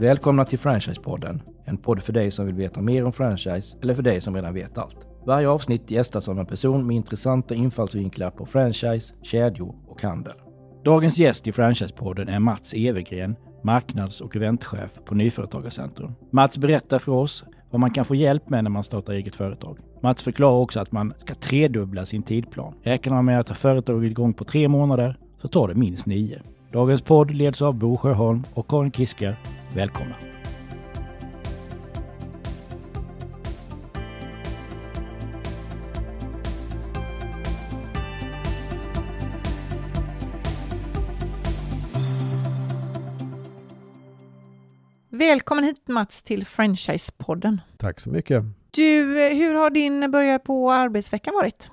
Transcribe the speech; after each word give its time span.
Välkomna 0.00 0.44
till 0.44 0.58
Franchisepodden, 0.58 1.42
en 1.64 1.76
podd 1.76 2.02
för 2.02 2.12
dig 2.12 2.30
som 2.30 2.46
vill 2.46 2.54
veta 2.54 2.82
mer 2.82 3.04
om 3.04 3.12
franchise 3.12 3.78
eller 3.82 3.94
för 3.94 4.02
dig 4.02 4.20
som 4.20 4.34
redan 4.34 4.54
vet 4.54 4.78
allt. 4.78 4.96
Varje 5.26 5.48
avsnitt 5.48 5.90
gästas 5.90 6.28
av 6.28 6.38
en 6.38 6.46
person 6.46 6.86
med 6.86 6.96
intressanta 6.96 7.54
infallsvinklar 7.54 8.30
på 8.30 8.46
franchise, 8.46 9.14
kedjor 9.22 9.74
och 9.86 10.02
handel. 10.02 10.32
Dagens 10.84 11.18
gäst 11.18 11.46
i 11.46 11.52
Franchisepodden 11.52 12.28
är 12.28 12.38
Mats 12.38 12.74
Evergren, 12.74 13.36
marknads 13.62 14.20
och 14.20 14.36
eventchef 14.36 15.00
på 15.04 15.14
Nyföretagarcentrum. 15.14 16.14
Mats 16.30 16.58
berättar 16.58 16.98
för 16.98 17.12
oss 17.12 17.44
vad 17.70 17.80
man 17.80 17.90
kan 17.90 18.04
få 18.04 18.14
hjälp 18.14 18.48
med 18.48 18.64
när 18.64 18.70
man 18.70 18.84
startar 18.84 19.12
eget 19.12 19.36
företag. 19.36 19.78
Mats 20.02 20.22
förklarar 20.22 20.56
också 20.56 20.80
att 20.80 20.92
man 20.92 21.14
ska 21.18 21.34
tredubbla 21.34 22.06
sin 22.06 22.22
tidplan. 22.22 22.74
Räknar 22.82 23.14
man 23.14 23.24
med 23.24 23.40
att 23.40 23.48
ha 23.48 23.56
företaget 23.56 24.10
igång 24.10 24.34
på 24.34 24.44
tre 24.44 24.68
månader 24.68 25.18
så 25.42 25.48
tar 25.48 25.68
det 25.68 25.74
minst 25.74 26.06
nio. 26.06 26.42
Dagens 26.72 27.02
podd 27.02 27.30
leds 27.30 27.62
av 27.62 27.74
Bo 27.74 27.96
Sjöholm 27.96 28.44
och 28.54 28.68
Karin 28.68 28.92
Kiskar. 28.92 29.36
Välkomna! 29.76 30.16
Välkommen 45.08 45.64
hit 45.64 45.88
Mats 45.88 46.22
till 46.22 46.44
Franchise-podden. 46.46 47.58
Tack 47.76 48.00
så 48.00 48.10
mycket. 48.10 48.44
Du, 48.70 49.26
eh, 49.26 49.36
hur 49.36 49.54
har 49.54 49.70
din 49.70 50.10
början 50.10 50.40
på 50.40 50.72
arbetsveckan 50.72 51.34
varit? 51.34 51.70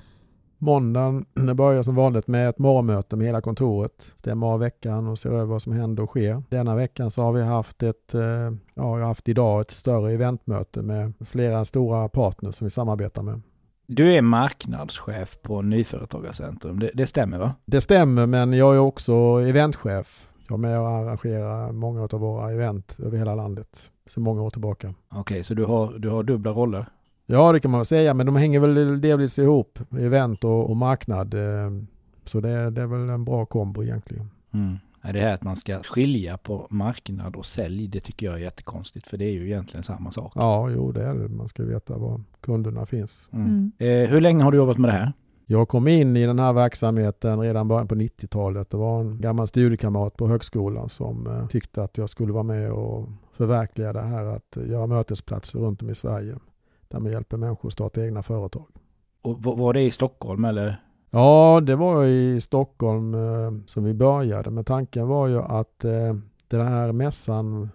Måndagen 0.63 1.25
börjar 1.55 1.83
som 1.83 1.95
vanligt 1.95 2.27
med 2.27 2.49
ett 2.49 2.59
morgonmöte 2.59 3.15
med 3.15 3.27
hela 3.27 3.41
kontoret. 3.41 4.05
Stämma 4.15 4.47
av 4.47 4.59
veckan 4.59 5.07
och 5.07 5.19
se 5.19 5.29
över 5.29 5.45
vad 5.45 5.61
som 5.61 5.73
händer 5.73 6.03
och 6.03 6.09
sker. 6.09 6.43
Denna 6.49 6.75
veckan 6.75 7.11
så 7.11 7.21
har 7.21 7.31
vi 7.33 7.41
haft 7.41 7.83
ett, 7.83 8.13
eh, 8.13 8.21
ja, 8.21 8.53
jag 8.73 8.83
har 8.83 8.99
haft 8.99 9.29
idag 9.29 9.61
ett 9.61 9.71
större 9.71 10.11
eventmöte 10.11 10.81
med 10.81 11.13
flera 11.25 11.65
stora 11.65 12.09
partners 12.09 12.55
som 12.55 12.65
vi 12.65 12.71
samarbetar 12.71 13.21
med. 13.21 13.41
Du 13.87 14.13
är 14.13 14.21
marknadschef 14.21 15.37
på 15.41 15.61
Nyföretagarcentrum, 15.61 16.79
det, 16.79 16.91
det 16.93 17.07
stämmer 17.07 17.37
va? 17.37 17.53
Det 17.65 17.81
stämmer, 17.81 18.25
men 18.25 18.53
jag 18.53 18.75
är 18.75 18.79
också 18.79 19.13
eventchef. 19.47 20.29
Jag 20.47 20.53
är 20.53 20.57
med 20.57 20.79
och 20.79 20.87
arrangerar 20.87 21.71
många 21.71 22.01
av 22.01 22.19
våra 22.19 22.51
event 22.51 22.99
över 22.99 23.17
hela 23.17 23.35
landet 23.35 23.91
sedan 24.07 24.23
många 24.23 24.41
år 24.41 24.49
tillbaka. 24.49 24.93
Okej, 25.09 25.21
okay, 25.21 25.43
så 25.43 25.53
du 25.53 25.65
har, 25.65 25.93
du 25.99 26.09
har 26.09 26.23
dubbla 26.23 26.51
roller? 26.51 26.85
Ja, 27.25 27.51
det 27.51 27.59
kan 27.59 27.71
man 27.71 27.79
väl 27.79 27.85
säga, 27.85 28.13
men 28.13 28.25
de 28.25 28.35
hänger 28.35 28.59
väl 28.59 29.01
delvis 29.01 29.39
ihop, 29.39 29.79
event 29.99 30.43
och, 30.43 30.69
och 30.69 30.77
marknad. 30.77 31.33
Eh, 31.33 31.71
så 32.25 32.39
det, 32.39 32.69
det, 32.69 32.81
är 32.81 32.85
väl 32.85 33.09
en 33.09 33.25
bra 33.25 33.45
kombo 33.45 33.83
egentligen. 33.83 34.29
Mm. 34.53 34.77
Det 35.11 35.19
här 35.19 35.33
att 35.33 35.43
man 35.43 35.55
ska 35.55 35.83
skilja 35.83 36.37
på 36.37 36.67
marknad 36.69 37.35
och 37.35 37.45
sälj, 37.45 37.87
det 37.87 37.99
tycker 37.99 38.25
jag 38.25 38.35
är 38.35 38.39
jättekonstigt, 38.39 39.07
för 39.07 39.17
det 39.17 39.25
är 39.25 39.31
ju 39.31 39.45
egentligen 39.45 39.83
samma 39.83 40.11
sak. 40.11 40.31
Ja, 40.35 40.69
jo 40.69 40.91
det 40.91 41.03
är 41.03 41.13
det. 41.13 41.29
Man 41.29 41.47
ska 41.47 41.63
veta 41.63 41.97
var 41.97 42.21
kunderna 42.41 42.85
finns. 42.85 43.29
Mm. 43.31 43.47
Mm. 43.47 43.71
Eh, 43.77 44.09
hur 44.09 44.21
länge 44.21 44.43
har 44.43 44.51
du 44.51 44.57
jobbat 44.57 44.77
med 44.77 44.89
det 44.89 44.93
här? 44.93 45.13
Jag 45.45 45.67
kom 45.67 45.87
in 45.87 46.17
i 46.17 46.25
den 46.25 46.39
här 46.39 46.53
verksamheten 46.53 47.39
redan 47.39 47.67
början 47.67 47.87
på 47.87 47.95
90-talet. 47.95 48.69
Det 48.69 48.77
var 48.77 48.99
en 48.99 49.21
gammal 49.21 49.47
studiekamrat 49.47 50.17
på 50.17 50.27
högskolan 50.27 50.89
som 50.89 51.27
eh, 51.27 51.47
tyckte 51.47 51.83
att 51.83 51.97
jag 51.97 52.09
skulle 52.09 52.33
vara 52.33 52.43
med 52.43 52.71
och 52.71 53.09
förverkliga 53.33 53.93
det 53.93 54.01
här 54.01 54.25
att 54.25 54.57
göra 54.69 54.87
mötesplatser 54.87 55.59
runt 55.59 55.81
om 55.81 55.89
i 55.89 55.95
Sverige 55.95 56.35
där 56.93 56.99
man 56.99 57.11
hjälper 57.11 57.37
människor 57.37 57.69
att 57.69 57.73
starta 57.73 58.05
egna 58.05 58.23
företag. 58.23 58.67
Och 59.21 59.43
var 59.43 59.73
det 59.73 59.81
i 59.81 59.91
Stockholm 59.91 60.45
eller? 60.45 60.75
Ja, 61.09 61.61
det 61.63 61.75
var 61.75 62.05
i 62.05 62.41
Stockholm 62.41 63.13
eh, 63.13 63.51
som 63.65 63.83
vi 63.83 63.93
började. 63.93 64.49
Men 64.49 64.65
tanken 64.65 65.07
var 65.07 65.27
ju 65.27 65.41
att 65.41 65.85
eh, 65.85 66.13
den 66.47 66.67
här 66.67 66.91
mässan 66.91 67.69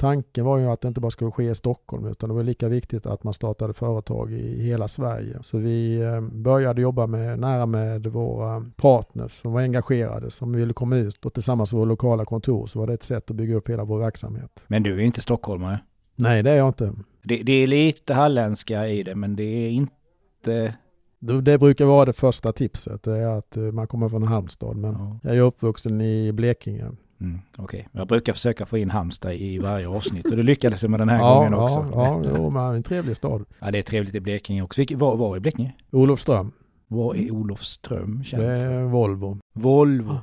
Tanken 0.00 0.44
var 0.44 0.58
ju 0.58 0.66
att 0.66 0.80
det 0.80 0.88
inte 0.88 1.00
bara 1.00 1.10
skulle 1.10 1.30
ske 1.30 1.50
i 1.50 1.54
Stockholm 1.54 2.06
utan 2.06 2.28
det 2.28 2.34
var 2.34 2.42
lika 2.42 2.68
viktigt 2.68 3.06
att 3.06 3.24
man 3.24 3.34
startade 3.34 3.74
företag 3.74 4.32
i 4.32 4.62
hela 4.62 4.88
Sverige. 4.88 5.38
Så 5.42 5.58
vi 5.58 6.00
eh, 6.00 6.20
började 6.20 6.82
jobba 6.82 7.06
med, 7.06 7.38
nära 7.38 7.66
med 7.66 8.06
våra 8.06 8.64
partners 8.76 9.32
som 9.32 9.52
var 9.52 9.60
engagerade, 9.60 10.30
som 10.30 10.52
ville 10.52 10.72
komma 10.72 10.96
ut 10.96 11.26
och 11.26 11.34
tillsammans 11.34 11.72
med 11.72 11.78
våra 11.78 11.88
lokala 11.88 12.24
kontor 12.24 12.66
så 12.66 12.78
var 12.78 12.86
det 12.86 12.92
ett 12.92 13.02
sätt 13.02 13.30
att 13.30 13.36
bygga 13.36 13.54
upp 13.56 13.68
hela 13.68 13.84
vår 13.84 13.98
verksamhet. 13.98 14.64
Men 14.66 14.82
du 14.82 14.94
är 14.94 15.00
inte 15.00 15.20
stockholmare? 15.20 15.78
Nej, 16.20 16.42
det 16.42 16.50
är 16.50 16.56
jag 16.56 16.68
inte. 16.68 16.92
Det, 17.22 17.42
det 17.42 17.52
är 17.52 17.66
lite 17.66 18.14
halländska 18.14 18.88
i 18.88 19.02
det, 19.02 19.14
men 19.14 19.36
det 19.36 19.42
är 19.42 19.70
inte 19.70 20.74
det 21.20 21.58
brukar 21.58 21.84
vara 21.84 22.04
det 22.04 22.12
första 22.12 22.52
tipset, 22.52 23.02
det 23.02 23.16
är 23.16 23.38
att 23.38 23.56
eh, 23.56 23.62
man 23.62 23.86
kommer 23.86 24.08
från 24.08 24.22
Halmstad. 24.22 24.76
Men 24.76 24.92
ja. 24.92 25.18
jag 25.22 25.36
är 25.36 25.40
uppvuxen 25.40 26.00
i 26.00 26.32
Blekinge. 26.32 26.90
Mm, 27.20 27.40
Okej, 27.58 27.64
okay. 27.64 28.00
jag 28.00 28.08
brukar 28.08 28.32
försöka 28.32 28.66
få 28.66 28.78
in 28.78 28.90
Halmstad 28.90 29.34
i 29.34 29.58
varje 29.58 29.88
avsnitt 29.88 30.26
och 30.26 30.36
det 30.36 30.42
lyckades 30.42 30.82
jag 30.82 30.90
med 30.90 31.00
den 31.00 31.08
här 31.08 31.18
ja, 31.18 31.34
gången 31.34 31.54
också. 31.54 31.88
Ja, 31.92 32.22
ja 32.24 32.30
jo, 32.36 32.50
men 32.50 32.74
en 32.74 32.82
trevlig 32.82 33.16
stad. 33.16 33.44
Ja, 33.58 33.70
det 33.70 33.78
är 33.78 33.82
trevligt 33.82 34.14
i 34.14 34.20
Blekinge 34.20 34.62
också. 34.62 34.80
Vilket, 34.80 34.98
var, 34.98 35.16
var 35.16 35.36
i 35.36 35.40
Blekinge? 35.40 35.72
Olofström. 35.90 36.52
Var 36.86 37.14
är 37.14 37.30
Olofström 37.30 38.24
känt 38.24 38.42
Det 38.42 38.46
är 38.46 38.84
Volvo. 38.84 39.38
Volvo. 39.52 40.18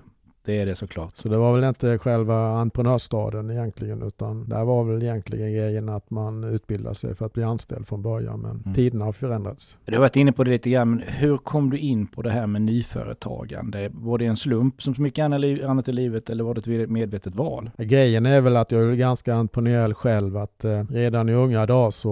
Det 0.48 0.60
är 0.60 0.66
det 0.66 0.76
såklart. 0.76 1.18
Så 1.18 1.30
det 1.30 1.38
var 1.38 1.54
väl 1.54 1.64
inte 1.64 1.98
själva 1.98 2.50
entreprenörsstaden 2.50 3.52
egentligen 3.52 4.02
utan 4.02 4.50
där 4.50 4.64
var 4.64 4.84
väl 4.84 5.04
egentligen 5.04 5.54
grejen 5.54 5.90
att 5.90 6.10
man 6.10 6.44
utbildar 6.44 6.94
sig 6.94 7.16
för 7.16 7.26
att 7.26 7.34
bli 7.34 7.44
anställd 7.44 7.88
från 7.88 8.02
början 8.02 8.40
men 8.40 8.52
mm. 8.52 8.74
tiderna 8.74 9.06
har 9.06 9.12
förändrats. 9.12 9.78
Du 9.86 9.94
har 9.94 10.00
varit 10.00 10.16
inne 10.16 10.32
på 10.32 10.44
det 10.44 10.52
lite 10.52 10.70
grann 10.70 10.90
men 10.90 11.04
hur 11.08 11.38
kom 11.38 11.70
du 11.70 11.78
in 11.78 12.08
på 12.08 12.22
det 12.22 12.30
här 12.30 12.48
med 12.48 12.62
nyföretagande? 12.62 13.90
Var 13.94 14.18
det 14.18 14.26
en 14.26 14.38
slump 14.38 14.82
som 14.82 14.96
så 14.96 15.02
mycket 15.02 15.24
annat 15.24 15.90
i 15.90 15.92
livet 15.92 16.30
eller 16.30 16.44
var 16.44 16.54
det 16.54 16.84
ett 16.84 16.90
medvetet 16.90 17.36
val? 17.36 17.70
Grejen 17.78 18.26
är 18.26 18.42
väl 18.42 18.58
att 18.58 18.72
jag 18.72 18.82
är 18.82 18.96
ganska 18.96 19.36
entreprenöriell 19.36 19.94
själv 19.94 20.38
att 20.38 20.66
eh, 20.66 20.84
redan 20.90 21.30
i 21.30 21.34
unga 21.34 21.66
dagar 21.66 21.92
så 21.92 22.10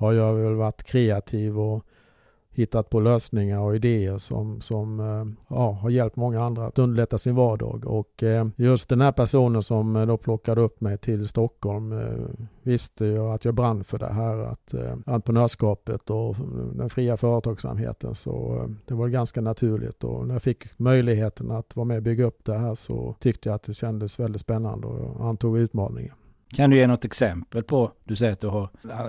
har 0.00 0.12
jag 0.12 0.34
väl 0.34 0.54
varit 0.54 0.84
kreativ 0.84 1.58
och 1.58 1.84
hittat 2.54 2.90
på 2.90 3.00
lösningar 3.00 3.60
och 3.60 3.76
idéer 3.76 4.18
som, 4.18 4.60
som 4.60 5.00
eh, 5.00 5.54
ja, 5.56 5.70
har 5.70 5.90
hjälpt 5.90 6.16
många 6.16 6.42
andra 6.42 6.66
att 6.66 6.78
underlätta 6.78 7.18
sin 7.18 7.34
vardag. 7.34 7.86
Och 7.86 8.22
eh, 8.22 8.46
just 8.56 8.88
den 8.88 9.00
här 9.00 9.12
personen 9.12 9.62
som 9.62 9.96
eh, 9.96 10.06
då 10.06 10.16
plockade 10.16 10.60
upp 10.60 10.80
mig 10.80 10.98
till 10.98 11.28
Stockholm 11.28 11.94
visste 12.62 13.06
jag 13.06 13.34
att 13.34 13.44
jag 13.44 13.54
brann 13.54 13.84
för 13.84 13.98
det 13.98 14.12
här 14.12 14.38
att 14.38 14.74
entreprenörskapet 15.06 16.10
och 16.10 16.36
den 16.74 16.90
fria 16.90 17.16
företagsamheten. 17.16 18.14
Så 18.14 18.64
det 18.86 18.94
var 18.94 19.08
ganska 19.08 19.40
naturligt 19.40 20.04
och 20.04 20.26
när 20.26 20.34
jag 20.34 20.42
fick 20.42 20.78
möjligheten 20.78 21.50
att 21.50 21.76
vara 21.76 21.84
med 21.84 21.96
och 21.96 22.02
bygga 22.02 22.24
upp 22.24 22.44
det 22.44 22.58
här 22.58 22.74
så 22.74 23.16
tyckte 23.20 23.48
jag 23.48 23.56
att 23.56 23.62
det 23.62 23.74
kändes 23.74 24.20
väldigt 24.20 24.40
spännande 24.40 24.86
och 24.86 25.26
antog 25.26 25.58
utmaningen. 25.58 26.14
Kan 26.56 26.70
du 26.70 26.76
ge 26.76 26.86
något 26.86 27.04
exempel 27.04 27.62
på, 27.62 27.92
du 28.04 28.16
säger 28.16 28.32
att 28.32 28.40
du 28.40 28.48
har 28.48 28.68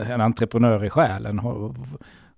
en 0.09 0.21
entreprenör 0.21 0.85
i 0.85 0.89
själen. 0.89 1.41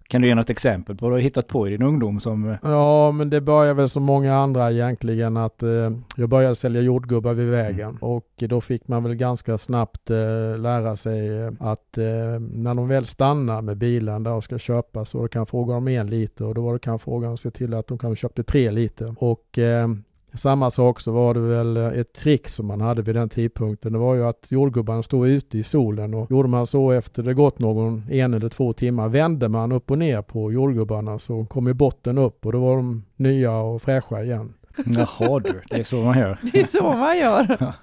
Kan 0.08 0.22
du 0.22 0.28
ge 0.28 0.36
något 0.36 0.50
exempel 0.50 0.96
på 0.96 1.06
vad 1.06 1.12
du 1.12 1.16
har 1.16 1.22
hittat 1.22 1.48
på 1.48 1.68
i 1.68 1.72
din 1.72 1.82
ungdom 1.82 2.20
som... 2.20 2.50
Eh, 2.50 2.58
ja, 2.62 3.12
men 3.12 3.30
det 3.30 3.42
började 3.42 3.74
väl 3.74 3.90
som 3.90 4.04
många 4.04 4.36
andra 4.36 4.72
egentligen 4.72 5.38
att 5.38 5.64
eh, 5.64 5.92
jag 6.16 6.30
började 6.30 6.56
sälja 6.56 6.82
jordgubbar 6.82 7.34
vid 7.34 7.50
vägen. 7.50 7.90
Mm. 7.90 7.98
och 8.02 8.30
då 8.36 8.62
fick 8.62 8.88
man 8.88 9.04
väl 9.04 9.16
ganska 9.16 9.58
snabbt 9.58 10.10
eh, 10.10 10.58
lära 10.58 10.96
sig 10.96 11.42
eh, 11.42 11.52
att 11.60 11.98
eh, 11.98 12.40
när 12.40 12.76
de 12.76 12.88
väl 12.88 13.06
stannar 13.06 13.62
med 13.62 13.78
bilen 13.78 14.24
där 14.24 14.34
och 14.34 14.44
ska 14.44 14.58
köpa 14.58 15.06
så 15.06 15.28
kan 15.28 15.46
fråga 15.46 15.76
om 15.76 15.88
en 15.88 16.10
liter. 16.10 16.46
Och 16.46 16.56
då 16.56 16.62
var 16.62 16.74
det 16.74 16.80
kan 16.80 17.00
fråga 17.00 17.28
om 17.28 17.34
att 17.34 17.40
se 17.40 17.52
till 17.52 17.74
att 17.74 17.88
de 17.88 17.98
kanske 17.98 18.22
köpte 18.22 18.44
tre 18.44 18.72
liter. 18.72 19.16
Och 19.18 19.58
eh, 19.60 19.88
samma 20.38 20.70
sak 20.70 21.00
så 21.00 21.12
var 21.12 21.34
det 21.34 21.40
väl 21.40 21.78
eh, 21.78 21.88
ett 21.88 22.14
trick 22.14 22.50
som 22.50 22.68
man 22.68 22.82
hade 22.82 23.02
vid 23.02 23.16
den 23.16 23.30
tidpunkten. 23.30 23.94
Det 23.94 24.00
var 24.00 24.16
ju 24.16 24.26
att 24.26 24.48
jordgubbarna 24.50 25.04
stod 25.04 25.28
ute 25.28 25.58
i 25.58 25.64
solen 25.64 26.14
och 26.14 26.32
gjorde 26.32 26.50
man 26.50 26.68
så 26.68 26.92
efter 26.92 27.24
det 27.24 27.34
gått 27.34 27.60
någon 27.60 28.04
en 28.10 28.34
eller 28.34 28.50
två 28.50 28.74
timmar 28.74 29.10
vände 29.10 29.50
man 29.50 29.72
upp 29.72 29.92
och 29.92 29.98
ner 29.98 30.22
på 30.22 30.52
jordgubbarna 30.52 31.20
så 31.20 31.46
kom 31.46 31.68
ju 31.68 31.74
botten 31.74 32.18
upp 32.18 32.46
och 32.46 32.52
då 32.52 32.60
var 32.60 32.76
de 32.76 33.04
nya 33.16 33.58
och 33.58 33.82
fräscha 33.82 34.24
igen. 34.24 34.54
Jaha 34.86 35.40
du, 35.40 35.62
det 35.70 35.80
är 35.80 35.84
så 35.84 36.04
man 36.04 36.20
gör. 36.20 36.38
Det 36.54 36.60
är 36.60 36.66
så 36.66 36.84
man 36.84 37.18
gör. 37.18 37.58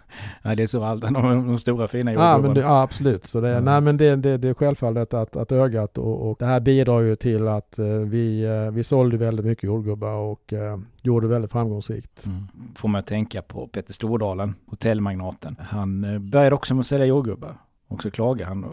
ja, 0.43 0.55
det 0.55 0.63
är 0.63 0.67
så 0.67 0.85
allt, 0.85 1.03
de, 1.03 1.13
de 1.47 1.59
stora 1.59 1.89
fina 1.89 2.11
jordgubbarna. 2.13 2.33
Ja, 2.33 2.39
men 2.39 2.55
det, 2.55 2.61
ja, 2.61 2.83
absolut. 2.83 3.27
Så 3.27 3.41
det, 3.41 3.51
mm. 3.51 3.65
nej, 3.65 3.81
men 3.81 3.97
det, 3.97 4.17
det, 4.17 4.39
det 4.39 4.49
är 4.49 4.55
självfallet 4.55 5.15
att, 5.15 5.37
att 5.37 5.53
ögat 5.53 5.99
och, 5.99 6.31
och 6.31 6.37
det 6.39 6.47
här 6.47 6.61
bidrar 6.61 7.01
ju 7.01 7.17
till 7.17 7.49
att 7.49 7.79
eh, 7.79 7.87
vi, 7.87 8.45
eh, 8.45 8.71
vi 8.71 8.85
sålde 8.85 9.17
väldigt 9.17 9.47
mycket 9.47 9.65
jordgubbar 9.65 10.15
och 10.15 10.53
eh, 10.53 10.79
gjorde 11.03 11.27
väldigt 11.27 11.53
framgångsrikt. 11.53 12.27
Mm. 12.27 12.49
Får 12.77 12.89
man 12.89 13.03
tänka 13.03 13.43
på 13.43 13.67
Peter 13.67 13.93
Stordalen, 13.93 14.55
hotellmagnaten. 14.67 15.57
Han 15.61 16.05
eh, 16.05 16.19
började 16.19 16.55
också 16.55 16.75
med 16.75 16.81
att 16.81 16.87
sälja 16.87 17.07
jordgubbar. 17.07 17.57
Och 17.89 18.03
så 18.03 18.11
klagade 18.11 18.49
han 18.49 18.65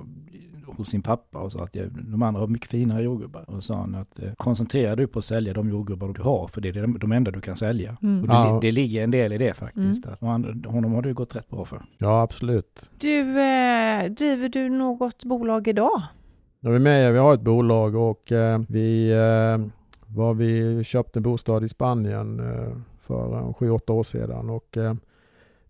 hos 0.79 0.89
sin 0.89 1.01
pappa 1.01 1.39
och 1.39 1.51
sa 1.51 1.63
att 1.63 1.73
de 1.91 2.21
andra 2.21 2.41
har 2.41 2.47
mycket 2.47 2.69
finare 2.69 3.03
jordgubbar. 3.03 3.49
Och 3.49 3.63
sa 3.63 3.75
han 3.75 3.95
att 3.95 4.19
eh, 4.19 4.33
koncentrera 4.33 4.95
dig 4.95 5.07
på 5.07 5.19
att 5.19 5.25
sälja 5.25 5.53
de 5.53 5.69
jordgubbar 5.69 6.07
du 6.07 6.21
har, 6.21 6.47
för 6.47 6.61
det 6.61 6.69
är 6.69 6.99
de 6.99 7.11
enda 7.11 7.31
du 7.31 7.41
kan 7.41 7.57
sälja. 7.57 7.97
Mm. 8.01 8.21
Och 8.21 8.27
det, 8.27 8.33
ja. 8.33 8.59
det, 8.61 8.71
ligger 8.71 9.03
en 9.03 9.11
del 9.11 9.33
i 9.33 9.37
det 9.37 9.53
faktiskt. 9.53 10.05
Mm. 10.05 10.13
Att 10.13 10.21
han, 10.21 10.63
honom 10.67 10.93
har 10.93 11.01
det 11.01 11.13
gått 11.13 11.35
rätt 11.35 11.49
bra 11.49 11.65
för. 11.65 11.81
Ja, 11.97 12.21
absolut. 12.21 12.89
Du, 12.99 13.19
eh, 13.19 14.11
driver 14.11 14.49
du 14.49 14.69
något 14.69 15.23
bolag 15.23 15.67
idag? 15.67 16.01
Ja, 16.59 16.69
vi 16.69 16.75
är 16.75 16.79
med, 16.79 17.13
vi 17.13 17.19
har 17.19 17.33
ett 17.33 17.41
bolag 17.41 17.95
och 17.95 18.31
eh, 18.31 18.61
vi, 18.67 19.11
eh, 19.11 19.67
var 20.07 20.33
vi 20.33 20.83
köpte 20.83 21.19
en 21.19 21.23
bostad 21.23 21.63
i 21.63 21.69
Spanien 21.69 22.39
eh, 22.39 22.77
för 22.99 23.41
7-8 23.51 23.91
år 23.91 24.03
sedan 24.03 24.49
och 24.49 24.77
eh, 24.77 24.93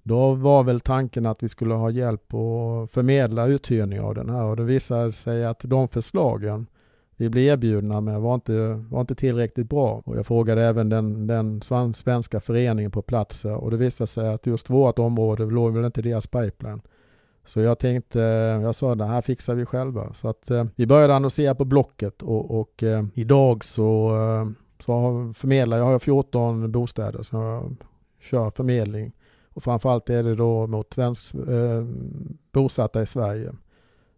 då 0.09 0.33
var 0.33 0.63
väl 0.63 0.79
tanken 0.79 1.25
att 1.25 1.43
vi 1.43 1.49
skulle 1.49 1.73
ha 1.73 1.89
hjälp 1.89 2.33
att 2.33 2.91
förmedla 2.91 3.47
uthyrning 3.47 4.01
av 4.01 4.15
den 4.15 4.29
här 4.29 4.43
och 4.43 4.55
det 4.55 4.63
visade 4.63 5.11
sig 5.11 5.45
att 5.45 5.59
de 5.59 5.87
förslagen 5.87 6.67
vi 7.15 7.29
blev 7.29 7.43
erbjudna 7.45 8.01
med 8.01 8.21
var 8.21 8.35
inte, 8.35 8.85
var 8.89 9.01
inte 9.01 9.15
tillräckligt 9.15 9.69
bra. 9.69 10.01
Och 10.05 10.17
jag 10.17 10.25
frågade 10.25 10.63
även 10.63 10.89
den, 10.89 11.27
den 11.27 11.61
svenska 11.93 12.39
föreningen 12.39 12.91
på 12.91 13.01
plats 13.01 13.45
och 13.45 13.71
det 13.71 13.77
visade 13.77 14.07
sig 14.07 14.29
att 14.29 14.45
just 14.45 14.69
vårt 14.69 14.99
område 14.99 15.45
låg 15.45 15.73
väl 15.73 15.85
inte 15.85 15.99
i 15.99 16.03
deras 16.03 16.27
pipeline. 16.27 16.81
Så 17.45 17.59
jag 17.59 17.79
tänkte, 17.79 18.19
jag 18.63 18.75
sa 18.75 18.95
det 18.95 19.05
här 19.05 19.21
fixar 19.21 19.55
vi 19.55 19.65
själva. 19.65 20.13
Så 20.13 20.27
att 20.29 20.51
eh, 20.51 20.65
vi 20.75 20.87
började 20.87 21.15
annonsera 21.15 21.55
på 21.55 21.65
Blocket 21.65 22.21
och, 22.21 22.59
och 22.59 22.83
eh, 22.83 23.05
idag 23.13 23.65
så, 23.65 24.09
eh, 24.09 24.49
så 24.85 25.31
förmedlar 25.35 25.77
jag, 25.77 25.85
har 25.85 25.99
14 25.99 26.71
bostäder 26.71 27.23
så 27.23 27.35
jag 27.35 27.75
kör 28.19 28.49
förmedling. 28.49 29.11
Och 29.53 29.63
framförallt 29.63 30.09
är 30.09 30.23
det 30.23 30.35
då 30.35 30.67
mot 30.67 30.93
svensk, 30.93 31.35
eh, 31.35 31.85
bosatta 32.51 33.01
i 33.01 33.05
Sverige. 33.05 33.51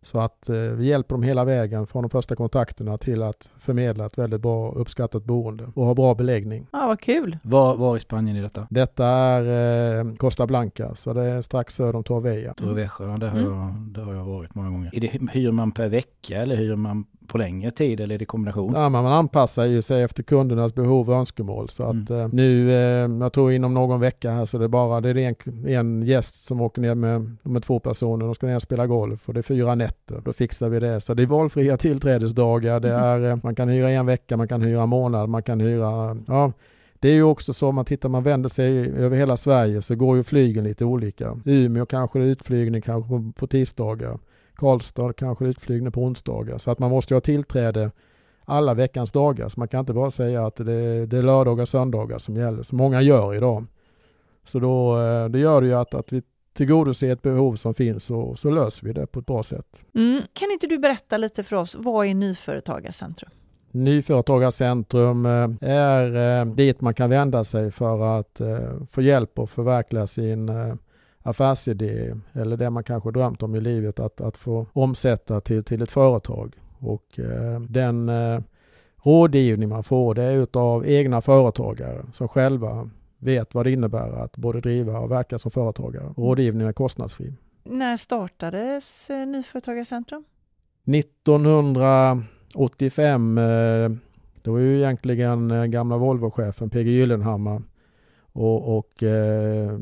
Så 0.03 0.19
att 0.19 0.49
eh, 0.49 0.55
vi 0.55 0.85
hjälper 0.85 1.15
dem 1.15 1.23
hela 1.23 1.45
vägen 1.45 1.87
från 1.87 2.03
de 2.03 2.09
första 2.09 2.35
kontakterna 2.35 2.97
till 2.97 3.23
att 3.23 3.51
förmedla 3.57 4.05
ett 4.05 4.17
väldigt 4.17 4.41
bra 4.41 4.71
uppskattat 4.71 5.23
boende 5.23 5.71
och 5.75 5.85
ha 5.85 5.93
bra 5.93 6.15
beläggning. 6.15 6.67
Ja, 6.71 6.87
vad 6.87 6.99
kul! 6.99 7.37
Var, 7.43 7.75
var 7.75 7.97
i 7.97 7.99
Spanien 7.99 8.37
är 8.37 8.41
detta? 8.41 8.67
Detta 8.69 9.05
är 9.05 9.99
eh, 9.99 10.15
Costa 10.15 10.47
Blanca, 10.47 10.95
så 10.95 11.13
det 11.13 11.23
är 11.23 11.41
strax 11.41 11.75
söder 11.75 11.95
om 11.95 12.03
Torrevieja. 12.03 12.53
Torrevieja, 12.53 13.17
det, 13.17 13.29
har 13.29 13.39
mm. 13.39 13.51
jag, 13.51 13.73
det 13.75 14.01
har 14.01 14.13
jag 14.13 14.25
varit 14.25 14.55
många 14.55 14.69
gånger. 14.69 14.95
Är 14.95 14.99
det, 14.99 15.31
hyr 15.31 15.51
man 15.51 15.71
per 15.71 15.89
vecka 15.89 16.41
eller 16.41 16.55
hyr 16.55 16.75
man 16.75 17.05
på 17.31 17.37
längre 17.37 17.71
tid 17.71 17.99
eller 17.99 18.15
är 18.15 18.19
det 18.19 18.25
kombination? 18.25 18.73
Ja, 18.75 18.89
man 18.89 19.05
anpassar 19.05 19.65
ju 19.65 19.81
sig 19.81 20.03
efter 20.03 20.23
kundernas 20.23 20.75
behov 20.75 21.09
och 21.09 21.15
önskemål. 21.15 21.69
Så 21.69 21.83
att 21.83 22.09
mm. 22.09 22.21
eh, 22.21 22.29
nu, 22.31 22.71
eh, 22.71 23.09
jag 23.21 23.33
tror 23.33 23.51
inom 23.51 23.73
någon 23.73 23.99
vecka 23.99 24.31
här 24.31 24.45
så 24.45 24.57
det 24.57 24.63
är 24.63 24.67
bara 24.69 25.01
det 25.01 25.09
är 25.09 25.17
en, 25.17 25.67
en 25.67 26.03
gäst 26.03 26.45
som 26.45 26.61
åker 26.61 26.81
ner 26.81 26.95
med, 26.95 27.37
med 27.43 27.63
två 27.63 27.79
personer. 27.79 28.25
De 28.25 28.35
ska 28.35 28.47
ner 28.47 28.55
och 28.55 28.61
spela 28.61 28.87
golf 28.87 29.27
och 29.27 29.33
det 29.33 29.39
är 29.39 29.41
fyra 29.41 29.75
nätter. 29.75 30.21
Då 30.25 30.33
fixar 30.33 30.69
vi 30.69 30.79
det. 30.79 31.01
Så 31.01 31.13
det 31.13 31.23
är 31.23 31.27
valfria 31.27 31.77
tillträdesdagar. 31.77 32.79
Det 32.79 32.93
mm. 32.93 33.03
är, 33.03 33.29
eh, 33.29 33.37
man 33.43 33.55
kan 33.55 33.69
hyra 33.69 33.89
en 33.89 34.05
vecka, 34.05 34.37
man 34.37 34.47
kan 34.47 34.61
hyra 34.61 34.83
en 34.83 34.89
månad, 34.89 35.29
man 35.29 35.43
kan 35.43 35.59
hyra, 35.59 36.17
ja 36.27 36.51
det 36.99 37.09
är 37.09 37.13
ju 37.13 37.23
också 37.23 37.53
så 37.53 37.67
om 37.67 37.75
man 37.75 37.85
tittar, 37.85 38.09
man 38.09 38.23
vänder 38.23 38.49
sig 38.49 38.89
över 38.89 39.17
hela 39.17 39.37
Sverige 39.37 39.81
så 39.81 39.95
går 39.95 40.17
ju 40.17 40.23
flygen 40.23 40.63
lite 40.63 40.85
olika. 40.85 41.37
Umeå 41.45 41.85
kanske 41.85 42.19
det 42.19 42.25
är 42.25 42.29
utflygning 42.29 42.81
kanske 42.81 43.09
på, 43.09 43.31
på 43.35 43.47
tisdagar. 43.47 44.19
Karlstad 44.61 45.13
kanske 45.13 45.45
utflygning 45.45 45.91
på 45.91 46.01
onsdagar. 46.01 46.57
Så 46.57 46.71
att 46.71 46.79
man 46.79 46.89
måste 46.89 47.13
ha 47.13 47.21
tillträde 47.21 47.91
alla 48.45 48.73
veckans 48.73 49.11
dagar. 49.11 49.49
Så 49.49 49.59
man 49.59 49.67
kan 49.67 49.79
inte 49.79 49.93
bara 49.93 50.11
säga 50.11 50.45
att 50.45 50.55
det, 50.55 51.05
det 51.05 51.17
är 51.17 51.23
lördagar 51.23 51.61
och 51.61 51.69
söndagar 51.69 52.17
som 52.17 52.35
gäller, 52.35 52.63
som 52.63 52.77
många 52.77 53.01
gör 53.01 53.35
idag. 53.35 53.65
Så 54.45 54.59
då 54.59 54.99
eh, 55.01 55.29
det 55.29 55.39
gör 55.39 55.61
det 55.61 55.67
ju 55.67 55.73
att, 55.73 55.93
att 55.93 56.13
vi 56.13 56.21
tillgodoser 56.53 57.11
ett 57.13 57.21
behov 57.21 57.55
som 57.55 57.73
finns 57.73 58.11
och 58.11 58.39
så 58.39 58.49
löser 58.49 58.87
vi 58.87 58.93
det 58.93 59.07
på 59.07 59.19
ett 59.19 59.25
bra 59.25 59.43
sätt. 59.43 59.85
Mm. 59.95 60.21
Kan 60.33 60.51
inte 60.51 60.67
du 60.67 60.77
berätta 60.77 61.17
lite 61.17 61.43
för 61.43 61.55
oss, 61.55 61.75
vad 61.79 62.07
är 62.07 62.13
Nyföretagarcentrum? 62.13 63.29
Nyföretagarcentrum 63.71 65.25
eh, 65.25 65.49
är 65.61 66.39
eh, 66.39 66.45
dit 66.45 66.81
man 66.81 66.93
kan 66.93 67.09
vända 67.09 67.43
sig 67.43 67.71
för 67.71 68.19
att 68.19 68.41
få 68.91 69.01
hjälp 69.01 69.39
att 69.39 69.49
förverkliga 69.49 70.07
sin 70.07 70.49
affärsidé 71.23 72.15
eller 72.33 72.57
det 72.57 72.69
man 72.69 72.83
kanske 72.83 73.11
drömt 73.11 73.43
om 73.43 73.55
i 73.55 73.61
livet 73.61 73.99
att, 73.99 74.21
att 74.21 74.37
få 74.37 74.65
omsätta 74.73 75.41
till, 75.41 75.63
till 75.63 75.81
ett 75.81 75.91
företag. 75.91 76.55
Och 76.79 77.19
eh, 77.19 77.59
den 77.59 78.09
eh, 78.09 78.39
rådgivning 79.03 79.69
man 79.69 79.83
får 79.83 80.15
det 80.15 80.23
är 80.23 80.37
utav 80.37 80.87
egna 80.87 81.21
företagare 81.21 82.05
som 82.13 82.27
själva 82.27 82.89
vet 83.17 83.53
vad 83.53 83.65
det 83.65 83.71
innebär 83.71 84.23
att 84.23 84.37
både 84.37 84.61
driva 84.61 84.99
och 84.99 85.11
verka 85.11 85.39
som 85.39 85.51
företagare. 85.51 86.13
Rådgivningen 86.17 86.67
är 86.67 86.73
kostnadsfri. 86.73 87.33
När 87.63 87.97
startades 87.97 89.09
eh, 89.09 89.27
Nyföretagarcentrum? 89.27 90.23
1985. 90.85 93.37
Eh, 93.37 93.91
det 94.43 94.49
var 94.49 94.59
ju 94.59 94.77
egentligen 94.77 95.51
eh, 95.51 95.65
gamla 95.65 95.97
Volvo-chefen 95.97 96.69
PG 96.69 96.87
Gyllenhammar 96.87 97.61
och, 98.33 98.77
och 98.77 99.03
eh, 99.03 99.79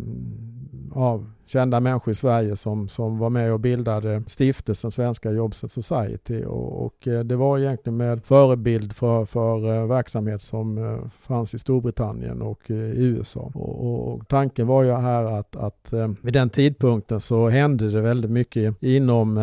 av 0.99 1.31
kända 1.45 1.79
människor 1.79 2.11
i 2.11 2.15
Sverige 2.15 2.55
som, 2.55 2.89
som 2.89 3.17
var 3.17 3.29
med 3.29 3.53
och 3.53 3.59
bildade 3.59 4.23
stiftelsen 4.27 4.91
Svenska 4.91 5.31
Jobset 5.31 5.71
Society 5.71 6.43
och, 6.45 6.85
och 6.85 7.07
eh, 7.07 7.23
det 7.23 7.35
var 7.35 7.57
egentligen 7.57 7.97
med 7.97 8.23
förebild 8.23 8.93
för, 8.93 9.25
för 9.25 9.75
eh, 9.75 9.87
verksamhet 9.87 10.41
som 10.41 10.77
eh, 10.77 11.09
fanns 11.09 11.53
i 11.53 11.59
Storbritannien 11.59 12.41
och 12.41 12.69
i 12.69 13.03
USA. 13.03 13.51
Och, 13.53 14.13
och, 14.13 14.27
tanken 14.27 14.67
var 14.67 14.83
ju 14.83 14.93
här 14.93 15.23
att, 15.23 15.55
att 15.55 15.93
vid 16.21 16.33
den 16.33 16.49
tidpunkten 16.49 17.21
så 17.21 17.49
hände 17.49 17.91
det 17.91 18.01
väldigt 18.01 18.31
mycket 18.31 18.83
inom 18.83 19.39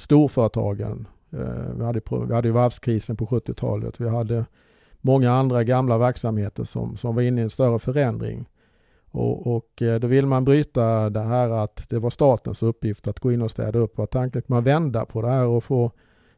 storföretagen. 0.00 1.08
vi, 1.76 1.84
hade, 1.84 2.00
vi 2.28 2.34
hade 2.34 2.48
ju 2.48 2.54
varvskrisen 2.54 3.16
på 3.16 3.26
70-talet. 3.26 4.00
Vi 4.00 4.08
hade 4.08 4.44
många 5.00 5.32
andra 5.32 5.64
gamla 5.64 5.98
verksamheter 5.98 6.64
som, 6.64 6.96
som 6.96 7.14
var 7.14 7.22
inne 7.22 7.40
i 7.40 7.44
en 7.44 7.50
större 7.50 7.78
förändring. 7.78 8.46
Och, 9.16 9.56
och, 9.56 9.82
eh, 9.82 10.00
då 10.00 10.06
vill 10.06 10.26
man 10.26 10.44
bryta 10.44 11.10
det 11.10 11.20
här 11.22 11.50
att 11.50 11.88
det 11.88 11.98
var 11.98 12.10
statens 12.10 12.62
uppgift 12.62 13.06
att 13.06 13.20
gå 13.20 13.32
in 13.32 13.42
och 13.42 13.50
städa 13.50 13.78
upp. 13.78 13.98
Och 13.98 14.10
tanken 14.10 14.38
att 14.38 14.48
man 14.48 14.64
vända 14.64 15.04
på 15.04 15.22
det 15.22 15.28
här 15.28 15.44
och 15.44 15.64
få 15.64 15.90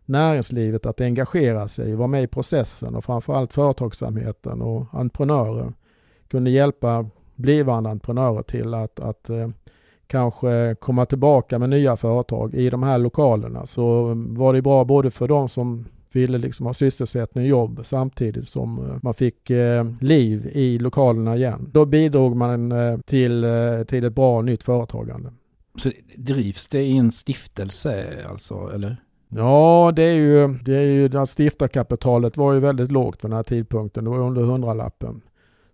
näringslivet 0.05 0.87
att 0.87 1.01
engagera 1.01 1.69
sig, 1.69 1.95
vara 1.95 2.09
med 2.09 2.23
i 2.23 2.27
processen 2.27 2.95
och 2.95 3.05
framförallt 3.05 3.53
företagsamheten 3.53 4.63
och 4.63 4.87
entreprenörer 4.93 5.73
kunde 6.29 6.51
hjälpa 6.51 7.11
blivande 7.35 7.91
entreprenörer 7.91 8.43
till 8.43 8.75
att, 8.75 9.01
att 9.01 9.31
eh, 9.31 9.49
kanske 10.07 10.77
komma 10.81 11.07
tillbaka 11.07 11.59
med 11.59 11.71
nya 11.71 11.97
företag 11.97 12.55
i 12.55 12.71
de 12.71 12.83
här 12.83 12.99
lokalerna. 12.99 13.67
Så 13.67 14.11
eh, 14.11 14.17
var 14.17 14.53
det 14.55 14.63
bra 14.63 14.85
både 14.85 15.11
för 15.11 15.29
de 15.29 15.49
som 15.49 15.85
ville 16.13 16.39
liksom 16.39 16.67
ha 16.67 16.75
sysselsättning 16.75 17.45
och 17.45 17.51
jobb 17.51 17.81
samtidigt 17.85 18.49
som 18.49 18.79
eh, 18.79 18.97
man 19.03 19.15
fick 19.15 19.51
eh, 19.51 19.87
liv 20.01 20.51
i 20.53 20.79
lokalerna 20.79 21.37
igen. 21.37 21.71
Då 21.73 21.87
bidrog 21.87 22.37
man 22.37 22.73
eh, 22.73 22.99
till, 22.99 23.47
till 23.89 24.05
ett 24.05 24.15
bra 24.15 24.43
nytt 24.43 24.63
företagande. 24.63 25.33
Så 25.79 25.91
drivs 26.17 26.67
det 26.67 26.83
i 26.83 26.97
en 26.97 27.13
stiftelse 27.13 28.25
alltså, 28.31 28.71
eller? 28.75 28.97
Ja, 29.29 29.93
det 29.97 30.03
är 30.03 30.15
ju, 30.15 30.49
det 30.49 30.77
är 30.77 30.83
ju, 30.83 31.27
stiftarkapitalet 31.27 32.37
var 32.37 32.53
ju 32.53 32.61
väldigt 32.61 32.93
lågt 32.93 33.25
vid 33.25 33.31
den 33.31 33.37
här 33.37 33.43
tidpunkten. 33.43 34.05
Det 34.05 34.11
var 34.11 34.19
under 34.19 34.43
hundralappen. 34.43 35.21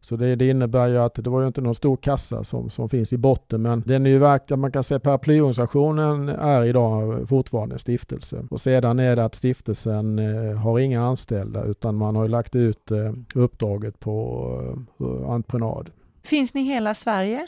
Så 0.04 0.16
det, 0.16 0.36
det, 0.36 0.48
innebär 0.48 0.88
ju 0.88 0.98
att 0.98 1.14
det 1.14 1.30
var 1.30 1.40
ju 1.40 1.46
inte 1.46 1.60
någon 1.60 1.74
stor 1.74 1.96
kassa 1.96 2.44
som, 2.44 2.70
som 2.70 2.88
finns 2.88 3.12
i 3.12 3.16
botten 3.16 3.62
men 3.62 3.82
den 3.86 4.06
är 4.06 4.10
ju 4.10 4.18
verkt, 4.18 4.50
man 4.50 4.72
kan 4.72 4.84
säga 4.84 5.00
paraplyorganisationen 5.00 6.28
är 6.28 6.64
idag 6.64 7.28
fortfarande 7.28 7.74
en 7.74 7.78
stiftelse. 7.78 8.46
Och 8.50 8.60
sedan 8.60 8.98
är 8.98 9.16
det 9.16 9.24
att 9.24 9.34
stiftelsen 9.34 10.18
eh, 10.18 10.56
har 10.56 10.78
inga 10.78 11.04
anställda 11.04 11.64
utan 11.64 11.94
man 11.94 12.16
har 12.16 12.22
ju 12.22 12.28
lagt 12.28 12.56
ut 12.56 12.90
eh, 12.90 13.12
uppdraget 13.34 14.00
på 14.00 14.48
eh, 15.00 15.30
entreprenad. 15.30 15.90
Finns 16.22 16.54
ni 16.54 16.60
i 16.60 16.64
hela 16.64 16.94
Sverige? 16.94 17.46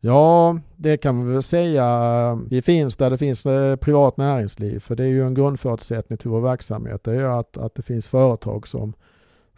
Ja, 0.00 0.58
det 0.76 0.96
kan 0.96 1.16
man 1.16 1.32
väl 1.32 1.42
säga. 1.42 2.38
Vi 2.50 2.62
finns 2.62 2.96
där 2.96 3.10
det 3.10 3.18
finns 3.18 3.42
privat 3.80 4.16
näringsliv 4.16 4.78
för 4.78 4.96
det 4.96 5.04
är 5.04 5.08
ju 5.08 5.26
en 5.26 5.34
grundförutsättning 5.34 6.18
till 6.18 6.30
vår 6.30 6.40
verksamhet. 6.40 7.04
Det 7.04 7.14
är 7.14 7.40
att, 7.40 7.56
att 7.56 7.74
det 7.74 7.82
finns 7.82 8.08
företag 8.08 8.68
som 8.68 8.94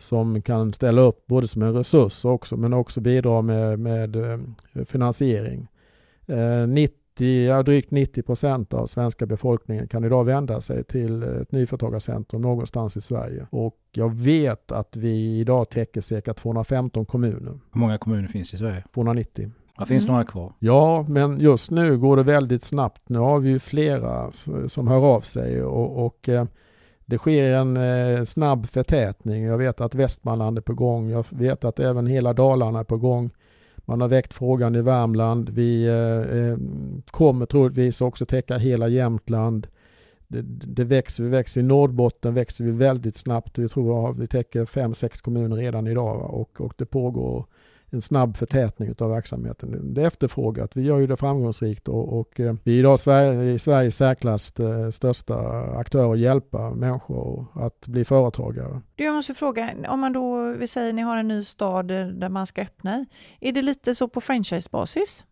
som 0.02 0.42
kan 0.42 0.72
ställa 0.72 1.02
upp 1.02 1.26
både 1.26 1.48
som 1.48 1.62
en 1.62 1.74
resurs 1.74 2.24
också, 2.24 2.56
men 2.56 2.72
också 2.72 3.00
bidra 3.00 3.42
med, 3.42 3.78
med 3.78 4.16
eh, 4.16 4.38
finansiering. 4.84 5.68
90, 6.68 6.96
eh, 7.20 7.28
ja, 7.28 7.62
drygt 7.62 7.90
90 7.90 8.22
procent 8.22 8.74
av 8.74 8.86
svenska 8.86 9.26
befolkningen 9.26 9.88
kan 9.88 10.04
idag 10.04 10.24
vända 10.24 10.60
sig 10.60 10.84
till 10.84 11.22
ett 11.22 11.52
nyföretagarcentrum 11.52 12.42
någonstans 12.42 12.96
i 12.96 13.00
Sverige. 13.00 13.46
Och 13.50 13.76
jag 13.92 14.14
vet 14.14 14.72
att 14.72 14.96
vi 14.96 15.38
idag 15.38 15.70
täcker 15.70 16.00
cirka 16.00 16.34
215 16.34 17.06
kommuner. 17.06 17.58
Hur 17.72 17.80
många 17.80 17.98
kommuner 17.98 18.28
finns 18.28 18.54
i 18.54 18.58
Sverige? 18.58 18.84
290. 18.94 19.50
Det 19.78 19.86
finns 19.86 20.04
mm. 20.04 20.12
några 20.12 20.24
kvar. 20.24 20.52
Ja, 20.58 21.06
men 21.08 21.40
just 21.40 21.70
nu 21.70 21.98
går 21.98 22.16
det 22.16 22.22
väldigt 22.22 22.64
snabbt. 22.64 23.08
Nu 23.08 23.18
har 23.18 23.40
vi 23.40 23.48
ju 23.48 23.58
flera 23.58 24.30
som 24.66 24.88
hör 24.88 25.04
av 25.14 25.20
sig 25.20 25.62
och, 25.62 26.06
och 26.06 26.28
eh, 26.28 26.44
det 27.06 27.18
sker 27.18 27.52
en 27.52 27.76
eh, 27.76 28.24
snabb 28.24 28.66
förtätning. 28.66 29.44
Jag 29.44 29.58
vet 29.58 29.80
att 29.80 29.94
Västmanland 29.94 30.58
är 30.58 30.62
på 30.62 30.74
gång. 30.74 31.10
Jag 31.10 31.26
vet 31.30 31.64
att 31.64 31.80
även 31.80 32.06
hela 32.06 32.32
Dalarna 32.32 32.80
är 32.80 32.84
på 32.84 32.96
gång. 32.96 33.30
Man 33.76 34.00
har 34.00 34.08
väckt 34.08 34.34
frågan 34.34 34.74
i 34.74 34.82
Värmland. 34.82 35.48
Vi 35.48 35.86
eh, 35.86 36.38
eh 36.38 36.56
kommer 37.10 37.46
troligtvis 37.46 38.00
också 38.00 38.26
täcka 38.26 38.58
hela 38.58 38.88
Jämtland. 38.88 39.66
Det, 40.28 40.42
det, 40.42 40.84
växer, 40.84 41.24
vi 41.24 41.30
växer 41.30 41.60
i 41.60 41.64
Norrbotten 41.64 42.34
växer 42.34 42.64
vi 42.64 42.70
väldigt 42.70 43.16
snabbt. 43.16 43.58
Vi 43.58 43.68
tror 43.68 44.10
att 44.10 44.18
vi 44.18 44.26
täcker 44.26 44.66
fem, 44.66 44.94
sex 44.94 45.20
kommuner 45.20 45.56
redan 45.56 45.86
idag 45.86 46.34
och, 46.34 46.60
och 46.60 46.74
det 46.76 46.86
pågår 46.86 47.46
en 47.92 48.02
snabb 48.02 48.36
förtätning 48.36 48.94
av 48.98 49.10
verksamheten. 49.10 49.94
Det 49.94 50.02
är 50.02 50.06
efterfrågat. 50.06 50.76
Vi 50.76 50.82
gör 50.82 50.98
ju 50.98 51.06
det 51.06 51.16
framgångsrikt 51.16 51.88
och, 51.88 52.20
och 52.20 52.40
eh, 52.40 52.54
vi 52.64 52.74
är 52.74 52.78
idag 52.78 53.00
Sverige, 53.00 53.58
Sveriges 53.58 53.96
särklass 53.96 54.60
eh, 54.60 54.90
största 54.90 55.34
aktör 55.76 56.12
att 56.12 56.18
hjälpa 56.18 56.74
människor 56.74 57.46
att 57.54 57.88
bli 57.88 58.04
företagare. 58.04 58.80
Du, 58.94 59.04
jag 59.04 59.14
måste 59.14 59.34
fråga, 59.34 59.70
om 59.88 60.00
man 60.00 60.12
då, 60.12 60.52
vi 60.52 60.66
säger 60.66 60.92
ni 60.92 61.02
har 61.02 61.16
en 61.16 61.28
ny 61.28 61.44
stad 61.44 61.88
där 61.88 62.28
man 62.28 62.46
ska 62.46 62.62
öppna 62.62 62.98
i, 63.40 63.48
är 63.48 63.52
det 63.52 63.62
lite 63.62 63.94
så 63.94 64.08
på 64.08 64.20
franchisebasis? 64.20 65.24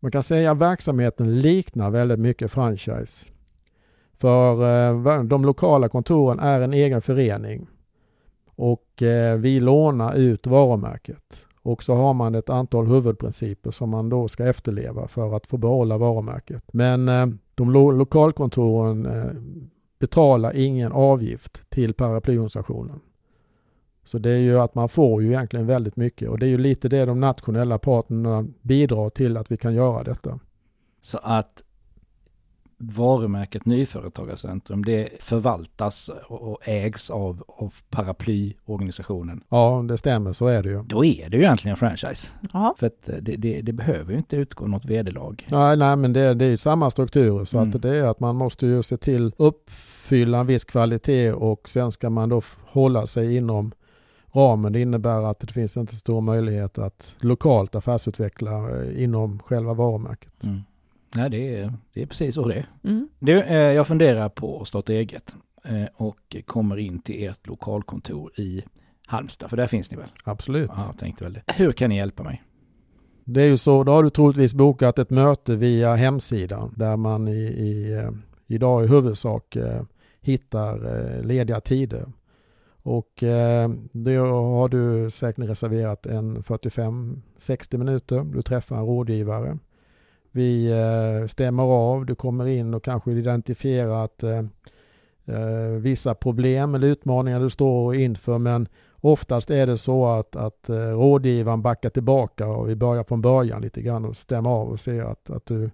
Man 0.00 0.10
kan 0.10 0.22
säga 0.22 0.50
att 0.50 0.58
verksamheten 0.58 1.40
liknar 1.40 1.90
väldigt 1.90 2.18
mycket 2.18 2.52
franchise. 2.52 3.30
För 4.18 4.52
eh, 4.62 5.22
de 5.22 5.44
lokala 5.44 5.88
kontoren 5.88 6.38
är 6.38 6.60
en 6.60 6.72
egen 6.72 7.02
förening 7.02 7.66
och 8.56 9.02
eh, 9.02 9.38
vi 9.38 9.60
lånar 9.60 10.14
ut 10.14 10.46
varumärket. 10.46 11.46
Och 11.64 11.82
så 11.82 11.94
har 11.94 12.14
man 12.14 12.34
ett 12.34 12.50
antal 12.50 12.86
huvudprinciper 12.86 13.70
som 13.70 13.90
man 13.90 14.08
då 14.08 14.28
ska 14.28 14.46
efterleva 14.46 15.08
för 15.08 15.36
att 15.36 15.46
få 15.46 15.56
behålla 15.56 15.98
varumärket. 15.98 16.64
Men 16.72 17.08
eh, 17.08 17.26
de 17.54 17.72
lo 17.72 17.90
lokalkontoren 17.90 19.06
eh, 19.06 19.30
betalar 19.98 20.56
ingen 20.56 20.92
avgift 20.92 21.70
till 21.70 21.94
paraplyorganisationen. 21.94 23.00
Så 24.02 24.18
det 24.18 24.30
är 24.30 24.38
ju 24.38 24.60
att 24.60 24.74
man 24.74 24.88
får 24.88 25.22
ju 25.22 25.28
egentligen 25.28 25.66
väldigt 25.66 25.96
mycket 25.96 26.28
och 26.28 26.38
det 26.38 26.46
är 26.46 26.50
ju 26.50 26.58
lite 26.58 26.88
det 26.88 27.04
de 27.04 27.20
nationella 27.20 27.78
partnerna 27.78 28.46
bidrar 28.62 29.10
till 29.10 29.36
att 29.36 29.50
vi 29.50 29.56
kan 29.56 29.74
göra 29.74 30.04
detta. 30.04 30.38
Så 31.00 31.18
att 31.22 31.62
varumärket 32.92 33.66
Nyföretagarcentrum, 33.66 34.84
det 34.84 35.08
förvaltas 35.20 36.10
och 36.26 36.68
ägs 36.68 37.10
av, 37.10 37.44
av 37.48 37.74
paraplyorganisationen. 37.90 39.44
Ja, 39.48 39.84
det 39.88 39.98
stämmer, 39.98 40.32
så 40.32 40.46
är 40.46 40.62
det 40.62 40.68
ju. 40.68 40.82
Då 40.82 41.04
är 41.04 41.30
det 41.30 41.36
ju 41.36 41.42
egentligen 41.42 41.72
en 41.72 41.76
franchise. 41.76 42.28
Aha. 42.52 42.74
För 42.78 42.86
att 42.86 43.02
det, 43.02 43.36
det, 43.36 43.60
det, 43.60 43.72
behöver 43.72 44.12
ju 44.12 44.18
inte 44.18 44.36
utgå 44.36 44.66
något 44.66 44.84
vederlag. 44.84 45.46
Nej, 45.50 45.76
nej 45.76 45.96
men 45.96 46.12
det, 46.12 46.34
det 46.34 46.44
är 46.44 46.50
ju 46.50 46.56
samma 46.56 46.90
strukturer 46.90 47.44
så 47.44 47.58
mm. 47.58 47.70
att 47.70 47.82
det 47.82 47.96
är 47.96 48.02
att 48.02 48.20
man 48.20 48.36
måste 48.36 48.66
ju 48.66 48.82
se 48.82 48.96
till 48.96 49.32
uppfylla 49.36 50.38
en 50.38 50.46
viss 50.46 50.64
kvalitet 50.64 51.32
och 51.32 51.68
sen 51.68 51.92
ska 51.92 52.10
man 52.10 52.28
då 52.28 52.42
hålla 52.66 53.06
sig 53.06 53.36
inom 53.36 53.72
ramen. 54.34 54.72
Det 54.72 54.80
innebär 54.80 55.30
att 55.30 55.40
det 55.40 55.52
finns 55.52 55.76
inte 55.76 55.96
stor 55.96 56.20
möjlighet 56.20 56.78
att 56.78 57.16
lokalt 57.20 57.74
affärsutveckla 57.74 58.82
eh, 58.82 59.02
inom 59.02 59.38
själva 59.38 59.74
varumärket. 59.74 60.44
Mm. 60.44 60.60
Ja, 61.16 61.28
det 61.28 61.56
är, 61.56 61.72
det 61.92 62.02
är 62.02 62.06
precis 62.06 62.34
så 62.34 62.48
det 62.48 62.54
är. 62.54 62.66
Mm. 62.84 63.08
Det, 63.18 63.42
eh, 63.42 63.56
jag 63.56 63.86
funderar 63.86 64.28
på 64.28 64.60
att 64.60 64.68
starta 64.68 64.92
eget 64.92 65.34
eh, 65.64 65.84
och 65.94 66.36
kommer 66.46 66.76
in 66.76 66.98
till 66.98 67.28
ert 67.28 67.46
lokalkontor 67.46 68.40
i 68.40 68.64
Halmstad, 69.06 69.50
för 69.50 69.56
där 69.56 69.66
finns 69.66 69.90
ni 69.90 69.96
väl? 69.96 70.08
Absolut. 70.24 70.70
Ja, 70.76 70.84
jag 70.86 70.98
tänkte 70.98 71.24
väl 71.24 71.32
det. 71.32 71.42
Hur 71.46 71.72
kan 71.72 71.90
ni 71.90 71.96
hjälpa 71.96 72.22
mig? 72.22 72.42
Det 73.24 73.42
är 73.42 73.46
ju 73.46 73.56
så, 73.56 73.84
då 73.84 73.92
har 73.92 74.02
du 74.02 74.10
troligtvis 74.10 74.54
bokat 74.54 74.98
ett 74.98 75.10
möte 75.10 75.56
via 75.56 75.94
hemsidan 75.94 76.74
där 76.76 76.96
man 76.96 77.28
i, 77.28 77.42
i, 77.42 78.08
idag 78.46 78.84
i 78.84 78.86
huvudsak 78.86 79.56
hittar 80.20 81.22
lediga 81.22 81.60
tider. 81.60 82.06
Och 82.84 83.22
eh, 83.22 83.70
då 83.92 84.26
har 84.26 84.68
du 84.68 85.10
säkert 85.10 85.44
reserverat 85.44 86.06
en 86.06 86.42
45-60 86.42 87.76
minuter. 87.76 88.24
Du 88.24 88.42
träffar 88.42 88.76
en 88.76 88.86
rådgivare. 88.86 89.58
Vi 90.36 90.70
eh, 90.70 91.26
stämmer 91.26 91.62
av, 91.62 92.06
du 92.06 92.14
kommer 92.14 92.46
in 92.46 92.74
och 92.74 92.84
kanske 92.84 93.12
identifierar 93.12 94.04
att 94.04 94.22
eh, 94.22 94.38
eh, 95.24 95.68
vissa 95.80 96.14
problem 96.14 96.74
eller 96.74 96.86
utmaningar 96.86 97.40
du 97.40 97.50
står 97.50 97.94
inför 97.94 98.38
men 98.38 98.68
oftast 99.00 99.50
är 99.50 99.66
det 99.66 99.78
så 99.78 100.06
att, 100.06 100.36
att 100.36 100.64
rådgivaren 100.68 101.62
backar 101.62 101.90
tillbaka 101.90 102.46
och 102.46 102.68
vi 102.68 102.76
börjar 102.76 103.04
från 103.04 103.22
början 103.22 103.62
lite 103.62 103.82
grann 103.82 104.04
och 104.04 104.16
stämmer 104.16 104.50
av 104.50 104.68
och 104.68 104.80
ser 104.80 105.02
att, 105.02 105.30
att 105.30 105.46
du, 105.46 105.70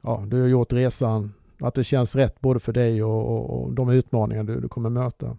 ja, 0.00 0.24
du 0.26 0.40
har 0.40 0.48
gjort 0.48 0.72
resan, 0.72 1.32
att 1.60 1.74
det 1.74 1.84
känns 1.84 2.16
rätt 2.16 2.40
både 2.40 2.60
för 2.60 2.72
dig 2.72 3.04
och, 3.04 3.26
och, 3.26 3.62
och 3.62 3.72
de 3.72 3.90
utmaningar 3.90 4.44
du, 4.44 4.60
du 4.60 4.68
kommer 4.68 4.90
möta. 4.90 5.36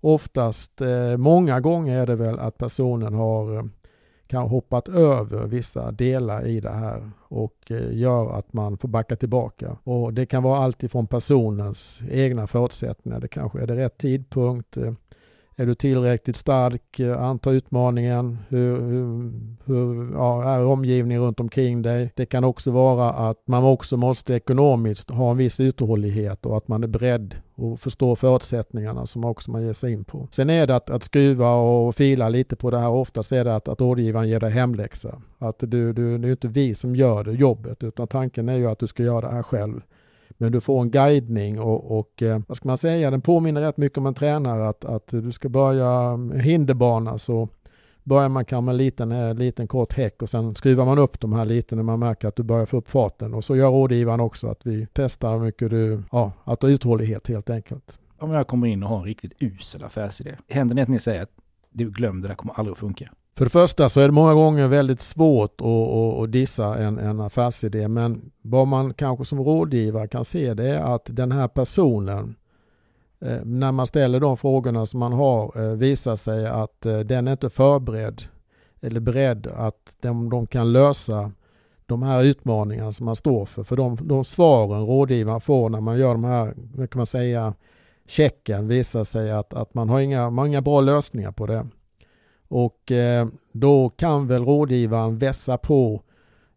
Oftast, 0.00 0.80
eh, 0.80 1.16
många 1.16 1.60
gånger 1.60 2.00
är 2.02 2.06
det 2.06 2.16
väl 2.16 2.38
att 2.38 2.58
personen 2.58 3.14
har 3.14 3.68
kan 4.32 4.48
hoppat 4.48 4.88
över 4.88 5.46
vissa 5.46 5.90
delar 5.90 6.46
i 6.46 6.60
det 6.60 6.70
här 6.70 7.10
och 7.28 7.70
eh, 7.70 7.96
gör 7.98 8.38
att 8.38 8.52
man 8.52 8.78
får 8.78 8.88
backa 8.88 9.16
tillbaka. 9.16 9.76
Och 9.84 10.14
det 10.14 10.26
kan 10.26 10.42
vara 10.42 10.58
allt 10.64 10.82
ifrån 10.82 11.06
personens 11.06 12.00
egna 12.10 12.46
förutsättningar. 12.46 13.20
Det 13.20 13.28
kanske 13.28 13.62
är 13.62 13.66
det 13.66 13.76
rätt 13.76 13.98
tidpunkt. 13.98 14.76
Eh, 14.76 14.92
är 15.62 15.66
du 15.66 15.74
tillräckligt 15.74 16.36
stark? 16.36 17.00
Eh, 17.00 17.22
anta 17.22 17.50
utmaningen. 17.50 18.38
Hur, 18.48 18.80
hur, 18.80 19.32
hur 19.64 20.12
ja, 20.12 20.44
är 20.44 20.64
omgivningen 20.64 21.22
runt 21.22 21.40
omkring 21.40 21.82
dig? 21.82 22.10
Det 22.14 22.26
kan 22.26 22.44
också 22.44 22.70
vara 22.70 23.10
att 23.10 23.42
man 23.46 23.64
också 23.64 23.96
måste 23.96 24.34
ekonomiskt 24.34 25.10
ha 25.10 25.30
en 25.30 25.36
viss 25.36 25.60
uthållighet 25.60 26.46
och 26.46 26.56
att 26.56 26.68
man 26.68 26.82
är 26.82 26.86
beredd 26.86 27.34
och 27.54 27.80
förstå 27.80 28.16
förutsättningarna 28.16 29.06
som 29.06 29.24
också 29.24 29.50
man 29.50 29.62
ger 29.62 29.72
sig 29.72 29.92
in 29.92 30.04
på. 30.04 30.28
Sen 30.30 30.50
är 30.50 30.66
det 30.66 30.76
att, 30.76 30.90
att 30.90 31.02
skruva 31.02 31.54
och 31.54 31.94
fila 31.94 32.28
lite 32.28 32.56
på 32.56 32.70
det 32.70 32.78
här. 32.78 32.88
Oftast 32.88 33.32
är 33.32 33.44
det 33.44 33.56
att, 33.56 33.68
att 33.68 33.80
rådgivaren 33.80 34.28
ger 34.28 34.40
dig 34.40 34.50
hemläxa. 34.50 35.22
Att 35.38 35.58
du, 35.58 35.92
du, 35.92 36.18
det 36.18 36.28
är 36.28 36.30
inte 36.30 36.48
vi 36.48 36.74
som 36.74 36.96
gör 36.96 37.24
det 37.24 37.32
jobbet 37.32 37.82
utan 37.82 38.08
tanken 38.08 38.48
är 38.48 38.56
ju 38.56 38.66
att 38.66 38.78
du 38.78 38.86
ska 38.86 39.02
göra 39.02 39.28
det 39.28 39.34
här 39.34 39.42
själv. 39.42 39.80
Men 40.42 40.52
du 40.52 40.60
får 40.60 40.82
en 40.82 40.90
guidning 40.90 41.60
och, 41.60 41.98
och 41.98 42.22
eh, 42.22 42.40
vad 42.46 42.56
ska 42.56 42.68
man 42.68 42.78
säga, 42.78 43.10
den 43.10 43.20
påminner 43.20 43.60
rätt 43.60 43.76
mycket 43.76 43.98
om 43.98 44.06
en 44.06 44.14
tränare 44.14 44.68
att, 44.68 44.84
att 44.84 45.06
du 45.06 45.32
ska 45.32 45.48
börja 45.48 46.16
hinderbana 46.34 47.18
så 47.18 47.48
börjar 48.02 48.28
man 48.28 48.44
kanske 48.44 48.64
med 48.64 48.72
en 48.72 48.76
liten, 48.76 49.12
eh, 49.12 49.34
liten 49.34 49.68
kort 49.68 49.92
häck 49.92 50.22
och 50.22 50.30
sen 50.30 50.54
skruvar 50.54 50.84
man 50.84 50.98
upp 50.98 51.20
de 51.20 51.32
här 51.32 51.44
lite 51.44 51.76
när 51.76 51.82
man 51.82 51.98
märker 51.98 52.28
att 52.28 52.36
du 52.36 52.42
börjar 52.42 52.66
få 52.66 52.76
upp 52.76 52.88
farten. 52.88 53.34
Och 53.34 53.44
så 53.44 53.56
gör 53.56 53.70
rådgivaren 53.70 54.20
också 54.20 54.46
att 54.46 54.66
vi 54.66 54.86
testar 54.92 55.32
hur 55.32 55.40
mycket 55.40 55.70
du, 55.70 56.02
ja, 56.12 56.32
att 56.44 56.60
du 56.60 56.66
har 56.66 56.72
uthållighet 56.72 57.28
helt 57.28 57.50
enkelt. 57.50 57.98
Om 58.18 58.30
jag 58.30 58.46
kommer 58.46 58.66
in 58.66 58.82
och 58.82 58.88
har 58.88 58.98
en 58.98 59.04
riktigt 59.04 59.32
usel 59.38 59.84
affärsidé, 59.84 60.36
händer 60.48 60.74
det 60.74 60.82
att 60.82 60.88
ni 60.88 61.00
säger 61.00 61.22
att 61.22 61.32
du 61.70 61.90
glömde, 61.90 62.28
det 62.28 62.30
där 62.30 62.36
kommer 62.36 62.54
aldrig 62.54 62.72
att 62.72 62.78
funka? 62.78 63.10
För 63.36 63.44
det 63.44 63.50
första 63.50 63.88
så 63.88 64.00
är 64.00 64.06
det 64.06 64.12
många 64.12 64.34
gånger 64.34 64.68
väldigt 64.68 65.00
svårt 65.00 65.60
att, 65.60 65.66
att, 65.66 66.22
att 66.22 66.32
dissa 66.32 66.78
en, 66.78 66.98
en 66.98 67.20
affärsidé 67.20 67.88
men 67.88 68.30
vad 68.42 68.66
man 68.68 68.94
kanske 68.94 69.24
som 69.24 69.40
rådgivare 69.40 70.08
kan 70.08 70.24
se 70.24 70.54
det 70.54 70.68
är 70.68 70.94
att 70.94 71.06
den 71.06 71.32
här 71.32 71.48
personen 71.48 72.36
eh, 73.20 73.38
när 73.44 73.72
man 73.72 73.86
ställer 73.86 74.20
de 74.20 74.36
frågorna 74.36 74.86
som 74.86 75.00
man 75.00 75.12
har 75.12 75.60
eh, 75.60 75.76
visar 75.76 76.16
sig 76.16 76.46
att 76.46 76.86
eh, 76.86 76.98
den 76.98 77.28
är 77.28 77.32
inte 77.32 77.50
förberedd 77.50 78.22
eller 78.80 79.00
beredd 79.00 79.46
att 79.46 79.96
de, 80.00 80.30
de 80.30 80.46
kan 80.46 80.72
lösa 80.72 81.32
de 81.86 82.02
här 82.02 82.22
utmaningarna 82.22 82.92
som 82.92 83.06
man 83.06 83.16
står 83.16 83.46
för. 83.46 83.64
För 83.64 83.76
de, 83.76 83.98
de 84.02 84.24
svaren 84.24 84.86
rådgivaren 84.86 85.40
får 85.40 85.68
när 85.68 85.80
man 85.80 85.98
gör 85.98 86.12
de 86.12 86.24
här, 86.24 86.54
kan 86.76 86.98
man 86.98 87.06
säga, 87.06 87.54
checken 88.06 88.68
visar 88.68 89.04
sig 89.04 89.30
att, 89.30 89.54
att 89.54 89.74
man, 89.74 89.88
har 89.88 90.00
inga, 90.00 90.30
man 90.30 90.38
har 90.38 90.46
inga 90.46 90.62
bra 90.62 90.80
lösningar 90.80 91.32
på 91.32 91.46
det. 91.46 91.66
Och 92.52 92.92
eh, 92.92 93.26
då 93.52 93.88
kan 93.88 94.26
väl 94.26 94.44
rådgivaren 94.44 95.18
vässa 95.18 95.58
på 95.58 96.02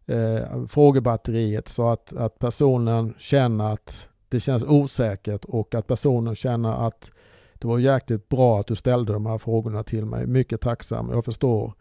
eh, 0.06 0.66
frågebatteriet 0.68 1.68
så 1.68 1.88
att, 1.88 2.16
att 2.16 2.38
personen 2.38 3.14
känner 3.18 3.72
att 3.72 4.08
det 4.28 4.40
känns 4.40 4.64
osäkert 4.64 5.44
och 5.44 5.74
att 5.74 5.86
personen 5.86 6.34
känner 6.34 6.86
att 6.86 7.12
det 7.54 7.68
var 7.68 7.78
jäkligt 7.78 8.28
bra 8.28 8.60
att 8.60 8.66
du 8.66 8.76
ställde 8.76 9.12
de 9.12 9.26
här 9.26 9.38
frågorna 9.38 9.82
till 9.82 10.04
mig. 10.04 10.26
Mycket 10.26 10.60
tacksam, 10.60 11.10
jag 11.12 11.24
förstår. 11.24 11.72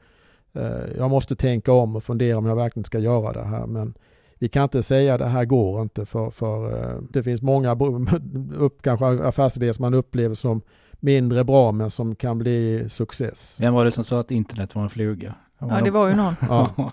Eh, 0.54 0.98
jag 0.98 1.10
måste 1.10 1.36
tänka 1.36 1.72
om 1.72 1.96
och 1.96 2.04
fundera 2.04 2.38
om 2.38 2.46
jag 2.46 2.56
verkligen 2.56 2.86
ska 2.86 3.00
göra 3.00 3.34
det 3.34 3.46
här. 3.46 3.66
Men 3.66 3.94
vi 4.36 4.48
kan 4.48 4.64
inte 4.64 4.84
säga 4.84 5.14
att 5.14 5.20
det 5.20 5.28
här 5.28 5.46
går 5.46 5.82
inte 5.82 6.06
för, 6.06 6.30
för 6.30 6.84
eh, 6.84 7.02
det 7.10 7.24
finns 7.24 7.42
många 7.42 7.76
upp, 8.58 8.82
kanske 8.82 9.06
affärsidéer 9.06 9.72
som 9.72 9.84
man 9.84 9.94
upplever 9.94 10.36
som 10.36 10.62
mindre 11.06 11.44
bra 11.44 11.72
men 11.72 11.92
som 11.92 12.16
kan 12.16 12.40
bli 12.40 12.90
success. 12.90 13.58
Vem 13.62 13.74
var 13.74 13.86
det 13.86 13.92
som 13.92 14.04
sa 14.04 14.20
att 14.20 14.32
internet 14.32 14.76
var 14.76 14.84
en 14.84 14.90
fluga? 14.90 15.34
Ja, 15.60 15.82
det 15.82 15.92
var 15.92 16.08
ju 16.08 16.16
någon. 16.16 16.36
ja. 16.50 16.92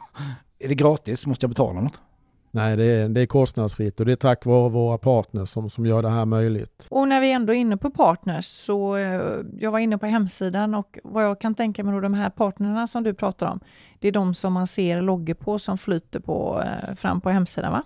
Är 0.58 0.68
det 0.68 0.74
gratis? 0.74 1.26
Måste 1.26 1.44
jag 1.44 1.50
betala 1.50 1.80
något? 1.80 2.00
Nej, 2.54 2.76
det 2.76 2.84
är, 2.84 3.08
det 3.08 3.20
är 3.20 3.26
kostnadsfritt 3.26 4.00
och 4.00 4.06
det 4.06 4.12
är 4.12 4.16
tack 4.16 4.46
vare 4.46 4.68
våra 4.68 4.98
partners 4.98 5.48
som, 5.48 5.70
som 5.70 5.86
gör 5.86 6.02
det 6.02 6.10
här 6.10 6.24
möjligt. 6.24 6.86
Och 6.90 7.08
när 7.08 7.20
vi 7.20 7.32
ändå 7.32 7.52
är 7.52 7.56
inne 7.56 7.76
på 7.76 7.90
partners 7.90 8.44
så 8.44 8.96
eh, 8.96 9.22
jag 9.58 9.70
var 9.70 9.78
inne 9.78 9.98
på 9.98 10.06
hemsidan 10.06 10.74
och 10.74 10.98
vad 11.04 11.24
jag 11.24 11.40
kan 11.40 11.54
tänka 11.54 11.84
mig 11.84 11.94
då 11.94 12.00
de 12.00 12.14
här 12.14 12.30
partnerna 12.30 12.86
som 12.86 13.02
du 13.02 13.14
pratar 13.14 13.46
om, 13.46 13.60
det 13.98 14.08
är 14.08 14.12
de 14.12 14.34
som 14.34 14.52
man 14.52 14.66
ser 14.66 15.02
loggor 15.02 15.34
på 15.34 15.58
som 15.58 15.78
flyter 15.78 16.20
på, 16.20 16.62
eh, 16.62 16.94
fram 16.94 17.20
på 17.20 17.30
hemsidan 17.30 17.72
va? 17.72 17.82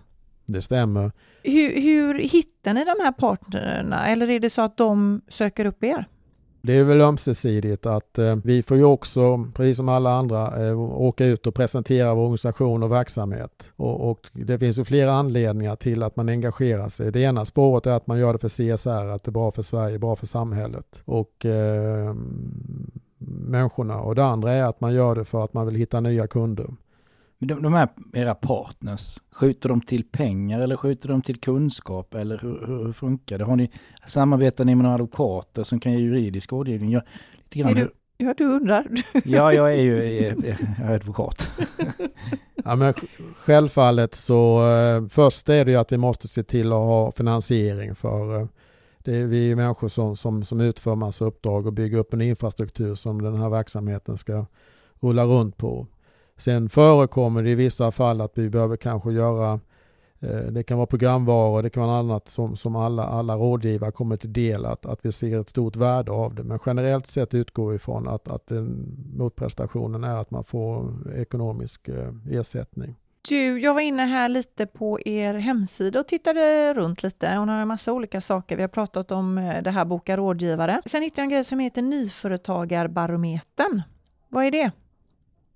Det 0.47 0.63
stämmer. 0.63 1.13
Hur, 1.43 1.81
hur 1.81 2.15
hittar 2.15 2.75
ni 2.75 2.85
de 2.85 3.05
här 3.05 3.13
partnerna 3.13 4.07
eller 4.07 4.31
är 4.31 4.41
det 4.41 4.51
så 4.51 4.63
att 4.63 4.77
de 4.77 5.21
söker 5.29 5.65
upp 5.65 5.85
er? 5.85 6.09
Det 6.67 6.73
är 6.73 6.85
väl 6.85 7.01
ömsesidigt 7.01 7.87
att 7.87 8.19
eh, 8.19 8.37
vi 8.45 8.63
får 8.63 8.77
ju 8.77 8.85
också, 8.85 9.45
precis 9.55 9.77
som 9.77 9.89
alla 9.89 10.11
andra, 10.11 10.67
eh, 10.67 10.81
åka 10.81 11.27
ut 11.27 11.47
och 11.47 11.55
presentera 11.55 12.15
vår 12.15 12.23
organisation 12.23 12.83
och 12.83 12.93
verksamhet. 12.93 13.73
Och, 13.77 14.11
och, 14.11 14.27
det 14.33 14.59
finns 14.59 14.79
ju 14.79 14.85
flera 14.85 15.13
anledningar 15.13 15.77
till 15.77 16.03
att 16.03 16.17
man 16.17 16.29
engagerar 16.29 16.89
sig. 16.89 17.13
Det 17.13 17.21
ena 17.21 17.45
spåret 17.45 17.87
är 17.87 17.91
att 17.91 18.07
man 18.07 18.19
gör 18.19 18.33
det 18.33 18.39
för 18.39 18.49
CSR, 18.49 19.09
att 19.09 19.25
det 19.25 19.29
är 19.29 19.33
bra 19.33 19.51
för 19.51 19.63
Sverige, 19.63 19.99
bra 19.99 20.17
för 20.17 20.27
samhället 20.27 21.03
och 21.05 21.47
eh, 21.47 22.15
människorna. 23.29 24.01
Och 24.01 24.15
det 24.15 24.25
andra 24.25 24.53
är 24.53 24.65
att 24.65 24.81
man 24.81 24.95
gör 24.95 25.15
det 25.15 25.25
för 25.25 25.45
att 25.45 25.55
man 25.55 25.67
vill 25.67 25.75
hitta 25.75 26.01
nya 26.01 26.27
kunder. 26.27 26.67
De, 27.39 27.63
de 27.63 27.73
här 27.73 27.89
era 28.13 28.35
partners, 28.35 29.19
skjuter 29.31 29.69
de 29.69 29.81
till 29.81 30.05
pengar 30.05 30.61
eller 30.61 30.77
skjuter 30.77 31.09
de 31.09 31.23
till 31.23 31.41
kunskap 31.41 32.15
eller 32.15 32.39
hur, 32.39 32.67
hur, 32.67 32.85
hur 32.85 32.93
funkar 32.93 33.39
det? 33.39 33.45
Har 33.45 33.57
ni, 33.57 33.71
samarbetar 34.07 34.65
ni 34.65 34.75
med 34.75 34.83
några 34.83 34.95
advokater 34.95 35.65
som 35.65 35.81
kan 35.81 35.93
ge 35.93 35.99
juridisk 35.99 36.53
rådgivning? 36.53 36.91
Ja, 36.91 37.01
är, 37.53 37.75
du, 37.75 37.91
Ja, 38.19 38.35
du 38.37 38.45
undrar. 38.45 38.87
ja, 39.25 39.53
jag 39.53 39.73
är 39.75 39.83
ju 39.83 40.05
jag 40.79 40.91
är 40.91 40.95
advokat. 40.95 41.51
ja, 42.65 42.77
men 42.77 42.95
självfallet 43.37 44.15
så 44.15 44.71
eh, 44.71 45.09
först 45.09 45.49
är 45.49 45.65
det 45.65 45.71
ju 45.71 45.77
att 45.77 45.93
vi 45.93 45.97
måste 45.97 46.29
se 46.29 46.43
till 46.43 46.67
att 46.67 46.79
ha 46.79 47.13
finansiering 47.13 47.95
för 47.95 48.41
eh, 48.41 48.47
det 48.99 49.17
är 49.17 49.27
vi 49.27 49.57
människor 49.57 49.89
som, 49.89 50.17
som, 50.17 50.45
som 50.45 50.61
utför 50.61 50.95
massa 50.95 51.25
uppdrag 51.25 51.67
och 51.67 51.73
bygger 51.73 51.99
upp 51.99 52.13
en 52.13 52.23
infrastruktur 52.23 52.95
som 52.95 53.23
den 53.23 53.37
här 53.37 53.49
verksamheten 53.49 54.19
ska 54.19 54.47
rulla 55.01 55.25
runt 55.25 55.57
på. 55.57 55.87
Sen 56.37 56.69
förekommer 56.69 57.43
det 57.43 57.51
i 57.51 57.55
vissa 57.55 57.91
fall 57.91 58.21
att 58.21 58.39
vi 58.39 58.51
behöver 58.51 58.77
kanske 58.77 59.13
göra 59.13 59.61
eh, 60.21 60.41
det 60.51 60.63
kan 60.63 60.77
vara 60.77 60.87
programvaror, 60.87 61.63
det 61.63 61.71
kan 61.71 61.83
vara 61.83 61.99
annat 61.99 62.29
som, 62.29 62.57
som 62.57 62.77
alla, 62.77 63.05
alla 63.05 63.37
rådgivare 63.37 63.93
kommer 63.93 64.17
till 64.17 64.33
del, 64.33 64.65
att, 64.65 64.87
att 64.87 64.99
vi 65.03 65.13
ser 65.13 65.41
ett 65.41 65.49
stort 65.49 65.77
värde 65.77 66.13
av 66.13 66.35
det. 66.35 66.43
Men 66.43 66.59
generellt 66.67 67.07
sett 67.07 67.35
utgår 67.35 67.71
vi 67.71 67.77
ifrån 67.77 68.09
att, 68.09 68.29
att 68.29 68.47
den, 68.47 68.97
motprestationen 69.17 70.05
är 70.05 70.17
att 70.17 70.31
man 70.31 70.45
får 70.45 70.93
ekonomisk 71.17 71.89
eh, 71.89 72.13
ersättning. 72.31 72.95
Du, 73.29 73.61
jag 73.61 73.75
var 73.75 73.81
inne 73.81 74.03
här 74.03 74.29
lite 74.29 74.67
på 74.67 75.01
er 75.01 75.35
hemsida 75.35 76.01
och 76.01 76.07
tittade 76.07 76.75
runt 76.75 77.03
lite 77.03 77.39
och 77.39 77.47
har 77.47 77.61
en 77.61 77.69
massa 77.69 77.93
olika 77.93 78.21
saker. 78.21 78.57
Vi 78.57 78.63
har 78.63 78.69
pratat 78.69 79.13
om 79.13 79.39
eh, 79.39 79.63
det 79.63 79.71
här 79.71 79.85
Boka 79.85 80.17
rådgivare. 80.17 80.83
Sen 80.87 81.03
hittade 81.03 81.21
jag 81.21 81.25
en 81.25 81.31
grej 81.31 81.45
som 81.45 81.59
heter 81.59 81.83
Nyföretagarbarometern. 81.83 83.83
Vad 84.29 84.45
är 84.45 84.51
det? 84.51 84.71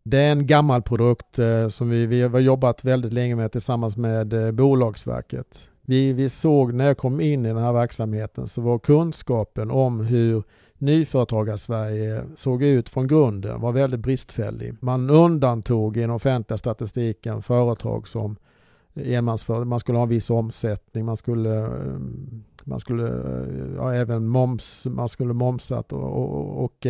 Det 0.03 0.19
är 0.19 0.33
en 0.33 0.47
gammal 0.47 0.83
produkt 0.83 1.39
eh, 1.39 1.69
som 1.69 1.91
vi, 1.91 2.07
vi 2.07 2.23
har 2.23 2.39
jobbat 2.39 2.85
väldigt 2.85 3.13
länge 3.13 3.37
med 3.37 3.53
tillsammans 3.53 3.97
med 3.97 4.33
eh, 4.33 4.53
Bolagsverket. 4.53 5.71
Vi, 5.83 6.13
vi 6.13 6.29
såg 6.29 6.75
när 6.75 6.87
jag 6.87 6.99
kom 6.99 7.21
in 7.21 7.47
i 7.47 7.49
den 7.49 7.63
här 7.63 7.73
verksamheten 7.73 8.49
så 8.49 8.61
var 8.61 8.79
kunskapen 8.79 9.71
om 9.71 10.01
hur 10.01 10.43
Nyföretagarsverige 10.79 12.25
såg 12.35 12.63
ut 12.63 12.89
från 12.89 13.07
grunden 13.07 13.61
var 13.61 13.73
väldigt 13.73 14.01
bristfällig. 14.01 14.75
Man 14.81 15.11
undantog 15.11 15.97
i 15.97 16.01
den 16.01 16.11
offentliga 16.11 16.59
statistiken 16.59 17.43
företag 17.43 18.09
som 18.09 18.37
enmansföretag, 18.95 19.67
man 19.67 19.81
skulle 19.81 19.99
ha 19.99 20.03
en 20.03 20.09
viss 20.09 20.31
omsättning, 20.31 21.05
man 21.05 21.17
skulle, 21.17 21.59
eh, 21.59 21.99
man 22.65 22.81
skulle 22.81 23.05
ja, 23.77 23.95
även 23.95 24.27
moms, 24.27 24.87
man 24.87 25.09
skulle 25.09 25.33
momsat 25.33 25.93
och, 25.93 26.03
och, 26.03 26.65
och 26.65 26.87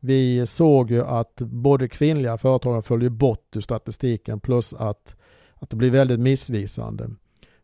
vi 0.00 0.46
såg 0.46 0.90
ju 0.90 1.04
att 1.04 1.36
både 1.36 1.88
kvinnliga 1.88 2.38
företagare 2.38 2.82
följer 2.82 3.10
bort 3.10 3.56
ur 3.56 3.60
statistiken 3.60 4.40
plus 4.40 4.74
att, 4.74 5.16
att 5.54 5.70
det 5.70 5.76
blir 5.76 5.90
väldigt 5.90 6.20
missvisande. 6.20 7.10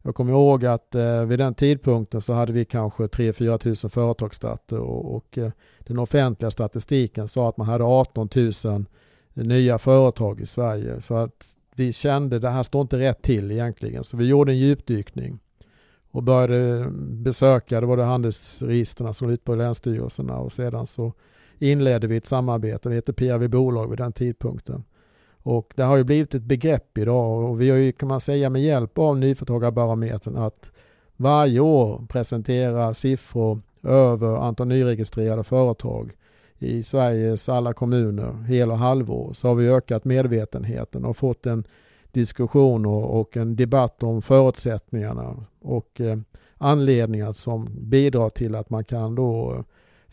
Jag 0.03 0.14
kommer 0.14 0.33
ihåg 0.33 0.64
att 0.64 0.95
eh, 0.95 1.25
vid 1.25 1.38
den 1.38 1.55
tidpunkten 1.55 2.21
så 2.23 2.33
hade 2.33 2.53
vi 2.53 2.64
kanske 2.64 3.03
3-4 3.03 3.59
tusen 3.59 3.91
företagsstarter 3.91 4.79
och, 4.79 5.17
och 5.17 5.38
eh, 5.38 5.50
den 5.79 5.99
offentliga 5.99 6.50
statistiken 6.50 7.29
sa 7.29 7.49
att 7.49 7.57
man 7.57 7.67
hade 7.67 7.85
18 7.85 8.29
000 8.35 8.85
nya 9.35 9.79
företag 9.79 10.41
i 10.41 10.47
Sverige. 10.47 11.00
Så 11.00 11.17
att 11.17 11.57
vi 11.76 11.93
kände 11.93 12.37
att 12.37 12.43
det 12.43 12.50
här 12.50 12.62
står 12.62 12.83
inte 12.83 12.99
rätt 12.99 13.23
till 13.23 13.50
egentligen. 13.50 14.05
Så 14.05 14.17
vi 14.17 14.26
gjorde 14.26 14.53
en 14.53 14.59
djupdykning 14.59 15.38
och 16.11 16.23
började 16.23 16.91
besöka, 17.00 17.81
det 17.81 17.87
var 17.87 17.97
det 17.97 18.05
handelsregistren 18.05 19.14
som 19.14 19.26
var 19.26 19.35
ute 19.35 19.45
på 19.45 19.55
länsstyrelserna 19.55 20.38
och 20.38 20.53
sedan 20.53 20.87
så 20.87 21.12
inledde 21.59 22.07
vi 22.07 22.17
ett 22.17 22.27
samarbete, 22.27 22.89
det 22.89 22.95
hette 22.95 23.13
PRV 23.13 23.49
Bolag 23.49 23.91
vid 23.91 23.99
den 23.99 24.13
tidpunkten. 24.13 24.85
Och 25.43 25.73
det 25.77 25.83
har 25.83 25.97
ju 25.97 26.05
blivit 26.05 26.35
ett 26.35 26.43
begrepp 26.43 26.99
idag 26.99 27.51
och 27.51 27.61
vi 27.61 27.71
har 27.71 27.77
ju 27.77 27.93
kan 27.93 28.09
man 28.09 28.21
säga 28.21 28.51
med 28.51 28.63
hjälp 28.63 28.99
av 28.99 29.19
Nyföretagarbarometern 29.19 30.37
att 30.37 30.73
varje 31.17 31.61
år 31.61 32.07
presentera 32.09 32.95
siffror 32.95 33.61
över 33.83 34.37
antal 34.37 34.67
nyregistrerade 34.67 35.45
företag 35.45 36.13
i 36.59 36.83
Sveriges 36.83 37.49
alla 37.49 37.73
kommuner 37.73 38.43
hel 38.43 38.71
och 38.71 38.79
halvår 38.79 39.33
så 39.33 39.49
har 39.49 39.55
vi 39.55 39.69
ökat 39.69 40.05
medvetenheten 40.05 41.05
och 41.05 41.17
fått 41.17 41.47
en 41.47 41.65
diskussion 42.13 42.87
och, 42.87 43.21
och 43.21 43.37
en 43.37 43.57
debatt 43.57 44.03
om 44.03 44.23
förutsättningarna 44.23 45.45
och 45.61 46.01
eh, 46.01 46.19
anledningar 46.59 47.33
som 47.33 47.69
bidrar 47.81 48.31
till 48.31 48.55
att 48.55 48.71
man 48.71 48.85
kan 48.85 49.14
då 49.14 49.53
eh, 49.53 49.64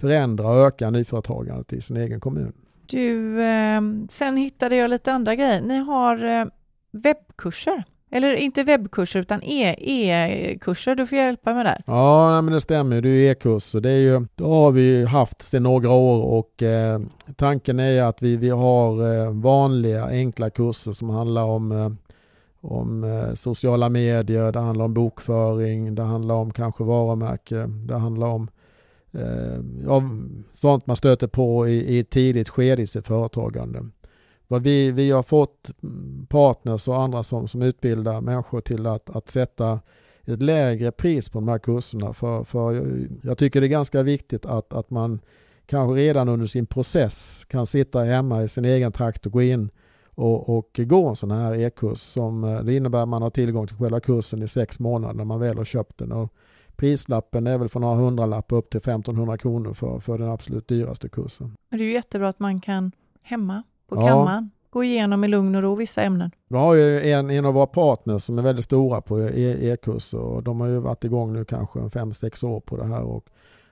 förändra 0.01 0.47
och 0.47 0.67
öka 0.67 0.89
nyföretagandet 0.89 1.73
i 1.73 1.81
sin 1.81 1.97
egen 1.97 2.19
kommun. 2.19 2.53
Du, 2.85 3.41
eh, 3.43 3.81
sen 4.09 4.37
hittade 4.37 4.75
jag 4.75 4.89
lite 4.89 5.13
andra 5.13 5.35
grejer. 5.35 5.61
Ni 5.61 5.77
har 5.77 6.25
eh, 6.25 6.45
webbkurser. 6.91 7.83
Eller 8.13 8.35
inte 8.35 8.63
webbkurser 8.63 9.19
utan 9.19 9.43
e-kurser. 9.43 10.95
du 10.95 11.07
får 11.07 11.17
hjälpa 11.17 11.53
mig 11.53 11.63
där. 11.63 11.83
Ja, 11.85 12.41
men 12.41 12.53
det 12.53 12.61
stämmer. 12.61 13.01
Det 13.01 13.09
är 13.09 13.31
e-kurser. 13.31 13.79
Det, 13.79 13.89
är 13.89 13.97
ju, 13.97 14.25
det 14.35 14.43
har 14.43 14.71
vi 14.71 15.05
haft 15.05 15.41
sedan 15.41 15.63
några 15.63 15.91
år 15.91 16.23
och 16.23 16.63
eh, 16.63 17.01
tanken 17.35 17.79
är 17.79 18.03
att 18.03 18.21
vi, 18.21 18.37
vi 18.37 18.49
har 18.49 19.13
eh, 19.13 19.31
vanliga 19.31 20.05
enkla 20.05 20.49
kurser 20.49 20.91
som 20.91 21.09
handlar 21.09 21.43
om 21.43 21.71
eh, 21.71 21.89
om 22.63 23.31
sociala 23.35 23.89
medier, 23.89 24.51
det 24.51 24.59
handlar 24.59 24.85
om 24.85 24.93
bokföring, 24.93 25.95
det 25.95 26.03
handlar 26.03 26.35
om 26.35 26.53
kanske 26.53 26.83
varumärke, 26.83 27.65
det 27.87 27.97
handlar 27.97 28.27
om 28.27 28.49
Ehm, 29.13 29.83
ja, 29.85 30.03
sånt 30.51 30.87
man 30.87 30.95
stöter 30.95 31.27
på 31.27 31.67
i, 31.67 31.95
i 31.95 31.99
ett 31.99 32.09
tidigt 32.09 32.49
skede 32.49 32.81
i 32.81 32.87
sitt 32.87 33.07
företagande. 33.07 33.85
Vad 34.47 34.63
vi, 34.63 34.91
vi 34.91 35.11
har 35.11 35.23
fått 35.23 35.71
mm, 35.83 36.25
partners 36.29 36.87
och 36.87 37.01
andra 37.01 37.23
som, 37.23 37.47
som 37.47 37.61
utbildar 37.61 38.21
människor 38.21 38.61
till 38.61 38.87
att, 38.87 39.09
att 39.09 39.29
sätta 39.29 39.79
ett 40.25 40.41
lägre 40.41 40.91
pris 40.91 41.29
på 41.29 41.39
de 41.39 41.47
här 41.47 41.59
kurserna. 41.59 42.13
För, 42.13 42.43
för 42.43 42.71
jag, 42.71 43.07
jag 43.23 43.37
tycker 43.37 43.61
det 43.61 43.67
är 43.67 43.69
ganska 43.69 44.03
viktigt 44.03 44.45
att, 44.45 44.73
att 44.73 44.89
man 44.89 45.19
kanske 45.65 45.95
redan 45.95 46.29
under 46.29 46.45
sin 46.45 46.65
process 46.65 47.45
kan 47.45 47.67
sitta 47.67 48.03
hemma 48.03 48.43
i 48.43 48.47
sin 48.47 48.65
egen 48.65 48.91
trakt 48.91 49.25
och 49.25 49.31
gå 49.31 49.41
in 49.41 49.69
och, 50.05 50.57
och 50.57 50.79
gå 50.83 51.07
en 51.09 51.15
sån 51.15 51.31
här 51.31 51.55
e-kurs. 51.55 51.99
Som, 51.99 52.43
eh, 52.43 52.63
det 52.63 52.73
innebär 52.75 53.01
att 53.01 53.09
man 53.09 53.21
har 53.21 53.29
tillgång 53.29 53.67
till 53.67 53.77
själva 53.77 53.99
kursen 53.99 54.43
i 54.43 54.47
sex 54.47 54.79
månader 54.79 55.13
när 55.13 55.25
man 55.25 55.39
väl 55.39 55.57
har 55.57 55.65
köpt 55.65 55.97
den. 55.97 56.11
Och 56.11 56.33
Prislappen 56.75 57.47
är 57.47 57.57
väl 57.57 57.69
från 57.69 57.81
några 57.81 57.95
hundralappar 57.95 58.57
upp 58.57 58.69
till 58.69 58.77
1500 58.77 59.37
kronor 59.37 59.73
för, 59.73 59.99
för 59.99 60.17
den 60.17 60.29
absolut 60.29 60.67
dyraste 60.67 61.09
kursen. 61.09 61.55
Det 61.69 61.75
är 61.75 61.79
ju 61.79 61.93
jättebra 61.93 62.29
att 62.29 62.39
man 62.39 62.61
kan 62.61 62.91
hemma 63.23 63.63
på 63.87 63.95
ja. 63.95 64.07
kammaren 64.07 64.49
gå 64.69 64.83
igenom 64.83 65.23
i 65.23 65.27
lugn 65.27 65.55
och 65.55 65.61
ro 65.61 65.75
vissa 65.75 66.01
ämnen. 66.01 66.31
Vi 66.47 66.57
har 66.57 66.75
ju 66.75 67.11
en, 67.11 67.29
en 67.29 67.45
av 67.45 67.53
våra 67.53 67.67
partners 67.67 68.23
som 68.23 68.39
är 68.39 68.41
väldigt 68.41 68.65
stora 68.65 69.01
på 69.01 69.19
e, 69.19 69.71
e-kurser 69.71 70.19
och 70.19 70.43
de 70.43 70.61
har 70.61 70.67
ju 70.67 70.79
varit 70.79 71.03
igång 71.03 71.33
nu 71.33 71.45
kanske 71.45 71.89
fem 71.89 72.13
sex 72.13 72.43
år 72.43 72.59
på 72.59 72.77
det 72.77 72.85
här 72.85 73.03
och 73.03 73.25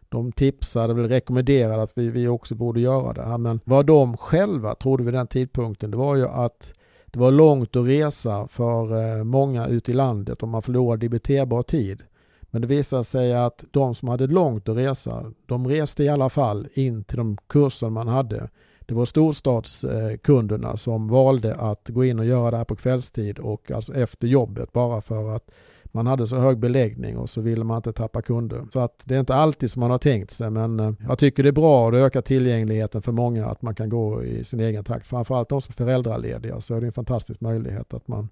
de 0.10 0.32
tipsade, 0.32 0.94
väl 0.94 1.08
rekommenderade 1.08 1.82
att 1.84 1.98
vi, 1.98 2.10
vi 2.10 2.28
också 2.28 2.56
borde 2.56 2.82
göra 2.82 3.14
det 3.14 3.26
här. 3.26 3.38
Men 3.38 3.60
vad 3.64 3.86
de 3.86 4.18
själva 4.18 4.76
trodde 4.76 5.04
vid 5.04 5.14
den 5.14 5.28
tidpunkten, 5.28 5.92
det 5.92 5.98
var 5.98 6.16
ju 6.16 6.28
att 6.28 6.74
det 7.06 7.20
var 7.20 7.32
långt 7.32 7.76
att 7.76 7.88
resa 7.88 8.48
för 8.48 9.18
eh, 9.18 9.24
många 9.24 9.68
ute 9.68 9.92
i 9.92 9.94
landet 9.94 10.44
om 10.44 10.50
man 10.50 10.62
förlorade 10.62 11.06
debiterbar 11.06 11.64
tid. 11.64 12.04
Men 12.52 12.62
det 12.62 12.68
visade 12.68 13.04
sig 13.04 13.34
att 13.34 13.66
de 13.72 13.96
som 13.96 14.08
hade 14.08 14.28
långt 14.28 14.70
att 14.70 14.78
resa, 14.78 15.32
de 15.46 15.68
reste 15.68 16.04
i 16.04 16.10
alla 16.10 16.30
fall 16.30 16.68
in 16.74 17.04
till 17.04 17.18
de 17.18 17.38
kurser 17.48 17.90
man 17.90 18.08
hade. 18.08 18.50
Det 18.90 18.96
var 18.96 19.06
storstadskunderna 19.06 20.78
som 20.78 21.08
valde 21.08 21.56
att 21.56 21.90
gå 21.90 22.06
in 22.06 22.20
och 22.20 22.26
göra 22.26 22.52
det 22.52 22.58
här 22.58 22.66
på 22.66 22.76
kvällstid 22.76 23.40
och 23.40 23.72
alltså 23.72 23.94
efter 23.94 24.28
jobbet 24.28 24.72
bara 24.72 25.02
för 25.02 25.36
att 25.36 25.52
man 25.92 26.08
hade 26.08 26.28
så 26.28 26.38
hög 26.38 26.58
beläggning 26.58 27.18
och 27.18 27.30
så 27.30 27.42
ville 27.42 27.64
man 27.64 27.78
inte 27.78 27.94
tappa 27.94 28.22
kunder. 28.22 28.68
Så 28.70 28.80
att 28.80 29.04
det 29.06 29.16
är 29.16 29.20
inte 29.20 29.36
alltid 29.36 29.72
som 29.72 29.80
man 29.80 29.92
har 29.92 29.98
tänkt 29.98 30.32
sig 30.32 30.50
men 30.50 30.80
eh, 30.80 30.92
jag 31.08 31.20
tycker 31.20 31.44
det 31.44 31.50
är 31.50 31.54
bra 31.54 31.86
och 31.86 31.92
det 31.92 32.00
ökar 32.00 32.22
tillgängligheten 32.22 33.02
för 33.02 33.12
många 33.12 33.46
att 33.46 33.62
man 33.62 33.76
kan 33.76 33.90
gå 33.90 34.24
i 34.24 34.44
sin 34.44 34.60
egen 34.60 34.84
takt. 34.84 35.08
Framförallt 35.08 35.50
de 35.50 35.62
som 35.62 35.72
är 35.72 35.86
föräldralediga 35.86 36.62
så 36.62 36.76
är 36.76 36.82
det 36.82 36.88
en 36.88 36.94
fantastisk 36.94 37.42
möjlighet 37.42 37.94
att 37.94 38.08
man 38.08 38.30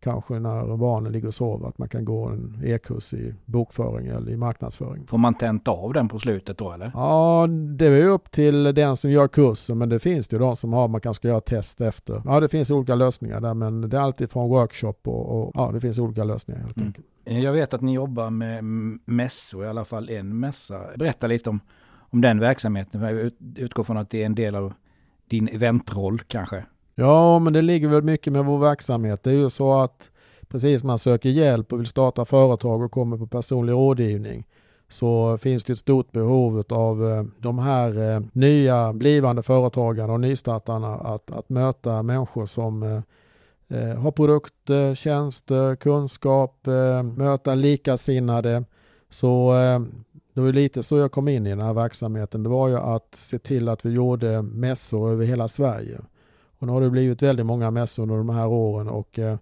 kanske 0.00 0.38
när 0.38 0.76
barnen 0.76 1.12
ligger 1.12 1.28
och 1.28 1.34
sover, 1.34 1.68
att 1.68 1.78
man 1.78 1.88
kan 1.88 2.04
gå 2.04 2.26
en 2.26 2.62
e-kurs 2.64 3.14
i 3.14 3.34
bokföring 3.44 4.06
eller 4.06 4.30
i 4.30 4.36
marknadsföring. 4.36 5.06
Får 5.06 5.18
man 5.18 5.34
tenta 5.34 5.70
av 5.70 5.92
den 5.92 6.08
på 6.08 6.18
slutet 6.18 6.58
då 6.58 6.72
eller? 6.72 6.90
Ja, 6.94 7.46
det 7.78 7.86
är 7.86 8.06
upp 8.06 8.30
till 8.30 8.62
den 8.62 8.96
som 8.96 9.10
gör 9.10 9.28
kursen, 9.28 9.78
men 9.78 9.88
det 9.88 9.98
finns 9.98 10.28
det 10.28 10.34
ju 10.36 10.40
de 10.40 10.56
som 10.56 10.72
har, 10.72 10.88
man 10.88 11.00
kanske 11.00 11.20
ska 11.20 11.28
göra 11.28 11.40
test 11.40 11.80
efter. 11.80 12.22
Ja, 12.24 12.40
det 12.40 12.48
finns 12.48 12.70
olika 12.70 12.94
lösningar 12.94 13.40
där, 13.40 13.54
men 13.54 13.88
det 13.88 13.96
är 13.96 14.00
alltid 14.00 14.30
från 14.30 14.48
workshop 14.48 14.94
och, 15.04 15.42
och 15.42 15.50
ja, 15.54 15.70
det 15.72 15.80
finns 15.80 15.98
olika 15.98 16.24
lösningar 16.24 16.60
helt 16.60 16.76
mm. 16.76 16.86
enkelt. 16.86 17.06
Jag 17.24 17.52
vet 17.52 17.74
att 17.74 17.80
ni 17.80 17.94
jobbar 17.94 18.30
med 18.30 18.64
mässor, 19.04 19.64
i 19.64 19.68
alla 19.68 19.84
fall 19.84 20.10
en 20.10 20.40
mässa. 20.40 20.80
Berätta 20.96 21.26
lite 21.26 21.50
om, 21.50 21.60
om 21.98 22.20
den 22.20 22.40
verksamheten. 22.40 23.00
Jag 23.00 23.30
utgår 23.56 23.84
från 23.84 23.96
att 23.96 24.10
det 24.10 24.22
är 24.22 24.26
en 24.26 24.34
del 24.34 24.54
av 24.54 24.72
din 25.28 25.48
eventroll 25.48 26.20
kanske. 26.26 26.64
Ja, 27.00 27.38
men 27.38 27.52
det 27.52 27.62
ligger 27.62 27.88
väl 27.88 28.02
mycket 28.02 28.32
med 28.32 28.44
vår 28.44 28.58
verksamhet. 28.58 29.22
Det 29.22 29.30
är 29.30 29.34
ju 29.34 29.50
så 29.50 29.80
att 29.80 30.10
precis 30.48 30.80
som 30.80 30.86
man 30.86 30.98
söker 30.98 31.28
hjälp 31.28 31.72
och 31.72 31.80
vill 31.80 31.86
starta 31.86 32.24
företag 32.24 32.82
och 32.82 32.92
kommer 32.92 33.16
på 33.16 33.26
personlig 33.26 33.72
rådgivning 33.72 34.46
så 34.88 35.38
finns 35.38 35.64
det 35.64 35.72
ett 35.72 35.78
stort 35.78 36.12
behov 36.12 36.64
av 36.68 37.10
eh, 37.10 37.24
de 37.38 37.58
här 37.58 38.14
eh, 38.14 38.20
nya 38.32 38.92
blivande 38.92 39.42
företagarna 39.42 40.12
och 40.12 40.20
nystartarna 40.20 40.94
att, 40.94 41.30
att 41.30 41.48
möta 41.48 42.02
människor 42.02 42.46
som 42.46 42.82
eh, 42.82 43.98
har 43.98 44.10
produkter, 44.10 44.94
tjänster, 44.94 45.76
kunskap, 45.76 46.66
möta 47.16 47.54
likasinnade. 47.54 48.64
Så 49.10 49.52
Det 50.34 50.40
var 50.40 50.52
lite 50.52 50.82
så 50.82 50.98
jag 50.98 51.12
kom 51.12 51.28
in 51.28 51.46
i 51.46 51.50
den 51.50 51.60
här 51.60 51.72
verksamheten. 51.72 52.42
Det 52.42 52.48
var 52.48 52.68
ju 52.68 52.76
att 52.76 53.14
se 53.14 53.38
till 53.38 53.68
att 53.68 53.84
vi 53.84 53.90
gjorde 53.90 54.42
mässor 54.42 55.10
över 55.10 55.24
hela 55.24 55.48
Sverige. 55.48 56.00
Och 56.60 56.66
nu 56.66 56.72
har 56.72 56.80
det 56.80 56.90
blivit 56.90 57.22
väldigt 57.22 57.46
många 57.46 57.70
mässor 57.70 58.02
under 58.02 58.16
de 58.16 58.28
här 58.28 58.46
åren 58.46 58.88
och 58.88 59.18
eh, 59.18 59.36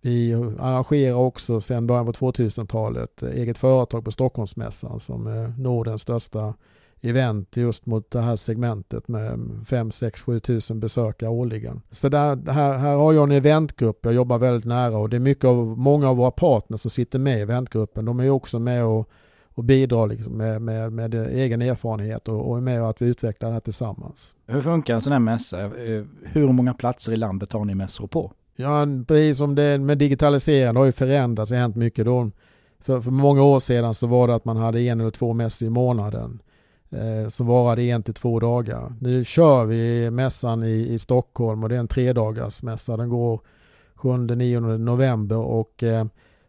vi 0.00 0.34
arrangerar 0.58 1.14
också 1.14 1.60
sedan 1.60 1.86
början 1.86 2.06
på 2.06 2.12
2000-talet 2.12 3.22
eh, 3.22 3.28
eget 3.28 3.58
företag 3.58 4.04
på 4.04 4.10
Stockholmsmässan 4.10 5.00
som 5.00 5.26
är 5.26 5.48
Nordens 5.58 6.02
största 6.02 6.54
event 7.00 7.56
just 7.56 7.86
mot 7.86 8.10
det 8.10 8.20
här 8.20 8.36
segmentet 8.36 9.08
med 9.08 9.40
5, 9.68 9.90
6, 9.90 10.22
7 10.22 10.40
tusen 10.40 10.80
besökare 10.80 11.30
årligen. 11.30 11.82
Så 11.90 12.08
där, 12.08 12.52
här, 12.52 12.78
här 12.78 12.96
har 12.96 13.12
jag 13.12 13.24
en 13.24 13.36
eventgrupp 13.36 13.98
jag 14.02 14.14
jobbar 14.14 14.38
väldigt 14.38 14.64
nära 14.64 14.98
och 14.98 15.08
det 15.08 15.16
är 15.16 15.20
mycket 15.20 15.44
av, 15.44 15.78
många 15.78 16.08
av 16.08 16.16
våra 16.16 16.30
partners 16.30 16.80
som 16.80 16.90
sitter 16.90 17.18
med 17.18 17.38
i 17.38 17.42
eventgruppen. 17.42 18.04
De 18.04 18.20
är 18.20 18.30
också 18.30 18.58
med 18.58 18.84
och, 18.84 19.10
och 19.56 19.64
bidrar 19.64 20.06
liksom 20.06 20.32
med, 20.32 20.62
med, 20.62 20.92
med 20.92 21.14
egen 21.14 21.62
erfarenhet 21.62 22.28
och, 22.28 22.50
och 22.50 22.56
är 22.56 22.60
med 22.60 22.82
och 22.82 22.90
att 22.90 23.02
vi 23.02 23.06
utvecklar 23.06 23.48
det 23.48 23.52
här 23.52 23.60
tillsammans. 23.60 24.34
Hur 24.46 24.62
funkar 24.62 24.94
en 24.94 25.00
sån 25.00 25.12
här 25.12 25.20
mässa? 25.20 25.60
Eh, 25.60 26.04
hur 26.22 26.52
många 26.52 26.74
platser 26.74 27.12
i 27.12 27.16
landet 27.16 27.52
har 27.52 27.64
ni 27.64 27.74
mässor 27.74 28.06
på? 28.06 28.32
Ja, 28.56 28.86
precis 29.08 29.38
som 29.38 29.54
det 29.54 29.78
med 29.78 29.98
digitaliseringen 29.98 30.76
har 30.76 30.84
ju 30.84 30.92
förändrats, 30.92 31.50
det 31.50 31.56
har 31.56 31.60
hänt 31.60 31.76
mycket 31.76 32.04
då. 32.04 32.30
För, 32.80 33.00
för 33.00 33.10
många 33.10 33.42
år 33.42 33.58
sedan 33.58 33.94
så 33.94 34.06
var 34.06 34.28
det 34.28 34.34
att 34.34 34.44
man 34.44 34.56
hade 34.56 34.80
en 34.80 35.00
eller 35.00 35.10
två 35.10 35.32
mässor 35.32 35.68
i 35.68 35.70
månaden 35.70 36.42
eh, 36.90 37.28
som 37.28 37.46
varade 37.46 37.82
en 37.82 38.02
till 38.02 38.14
två 38.14 38.40
dagar. 38.40 38.94
Nu 39.00 39.24
kör 39.24 39.64
vi 39.64 40.10
mässan 40.10 40.62
i, 40.62 40.94
i 40.94 40.98
Stockholm 40.98 41.62
och 41.62 41.68
det 41.68 41.74
är 41.74 41.80
en 41.80 41.88
tredagars 41.88 42.62
mässa. 42.62 42.96
Den 42.96 43.08
går 43.08 43.40
7-9 43.96 44.78
november 44.78 45.36
och 45.38 45.82
eh, 45.82 46.06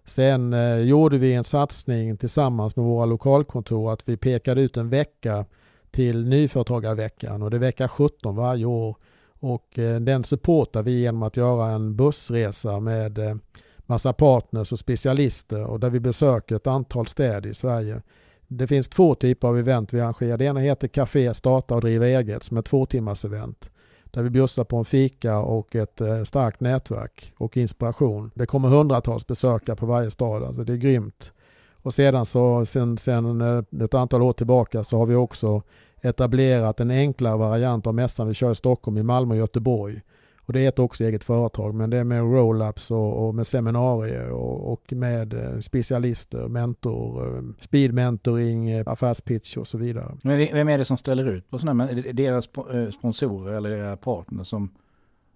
sen 0.07 0.53
eh, 0.53 0.77
gjorde 0.77 1.17
vi 1.17 1.33
en 1.33 1.43
satsning 1.43 2.17
tillsammans 2.17 2.75
med 2.75 2.85
våra 2.85 3.05
lokalkontor 3.05 3.93
att 3.93 4.09
vi 4.09 4.17
pekade 4.17 4.61
ut 4.61 4.77
en 4.77 4.89
vecka 4.89 5.45
till 5.91 6.25
Nyföretagarveckan 6.25 7.41
och 7.41 7.51
det 7.51 7.57
är 7.57 7.59
vecka 7.59 7.87
17 7.87 8.35
varje 8.35 8.65
år. 8.65 8.95
Och 9.39 9.79
eh, 9.79 9.99
den 9.99 10.23
supportar 10.23 10.83
vi 10.83 10.99
genom 10.99 11.23
att 11.23 11.37
göra 11.37 11.69
en 11.69 11.95
bussresa 11.95 12.79
med 12.79 13.19
eh, 13.19 13.35
massa 13.77 14.13
partners 14.13 14.71
och 14.71 14.79
specialister 14.79 15.63
och 15.63 15.79
där 15.79 15.89
vi 15.89 15.99
besöker 15.99 16.55
ett 16.55 16.67
antal 16.67 17.07
städer 17.07 17.49
i 17.49 17.53
Sverige. 17.53 18.01
Det 18.47 18.67
finns 18.67 18.89
två 18.89 19.15
typer 19.15 19.47
av 19.47 19.57
event 19.57 19.93
vi 19.93 20.01
arrangerar. 20.01 20.37
Det 20.37 20.45
ena 20.45 20.59
heter 20.59 20.87
Café 20.87 21.33
Starta 21.33 21.75
och 21.75 21.81
Driva 21.81 22.07
Eget 22.07 22.43
som 22.43 22.57
är 22.57 22.61
två 22.61 22.85
timmars 22.85 23.25
event. 23.25 23.71
Där 24.17 24.23
vi 24.23 24.29
bjussar 24.29 24.63
på 24.63 24.77
en 24.77 24.85
fika 24.85 25.37
och 25.37 25.75
ett 25.75 26.01
eh, 26.01 26.23
starkt 26.23 26.59
nätverk 26.59 27.33
och 27.37 27.57
inspiration. 27.57 28.31
Det 28.35 28.45
kommer 28.45 28.69
hundratals 28.69 29.27
besökare 29.27 29.75
på 29.75 29.85
varje 29.85 30.11
stad, 30.11 30.43
alltså 30.43 30.63
det 30.63 30.73
är 30.73 30.77
grymt. 30.77 31.33
Och 31.81 31.93
sedan 31.93 32.25
så, 32.25 32.65
sen, 32.65 32.97
sen 32.97 33.41
eh, 33.41 33.83
ett 33.83 33.93
antal 33.93 34.21
år 34.21 34.33
tillbaka 34.33 34.83
så 34.83 34.97
har 34.97 35.05
vi 35.05 35.15
också 35.15 35.61
etablerat 36.01 36.79
en 36.79 36.91
enklare 36.91 37.37
variant 37.37 37.87
av 37.87 37.95
mässan 37.95 38.27
vi 38.27 38.33
kör 38.33 38.51
i 38.51 38.55
Stockholm, 38.55 38.97
i 38.97 39.03
Malmö 39.03 39.33
och 39.33 39.39
Göteborg. 39.39 40.01
Och 40.47 40.53
det 40.53 40.65
är 40.65 40.69
ett 40.69 40.79
också 40.79 41.03
eget 41.03 41.23
företag, 41.23 41.75
men 41.75 41.89
det 41.89 41.97
är 41.97 42.03
med 42.03 42.21
roll-ups 42.21 42.91
och, 42.91 43.27
och, 43.27 43.35
med 43.35 43.47
seminarier 43.47 44.29
och, 44.29 44.73
och, 44.73 44.93
med 44.93 45.33
eh, 45.33 45.59
specialister, 45.59 46.47
mentor, 46.47 47.37
eh, 47.37 47.43
speed 47.61 47.93
mentoring, 47.93 48.69
eh, 48.69 48.83
affärspitch 48.87 49.57
och 49.57 49.67
så 49.67 49.77
vidare. 49.77 50.17
Men 50.23 50.37
vem 50.37 50.69
är 50.69 50.77
det 50.77 50.85
som 50.85 50.97
ställer 50.97 51.25
ut 51.25 51.49
på 51.49 51.59
sådana 51.59 51.85
här, 51.85 52.13
deras 52.13 52.45
sponsorer 52.93 53.53
eller 53.53 53.69
deras 53.69 53.99
partner 53.99 54.43
som 54.43 54.69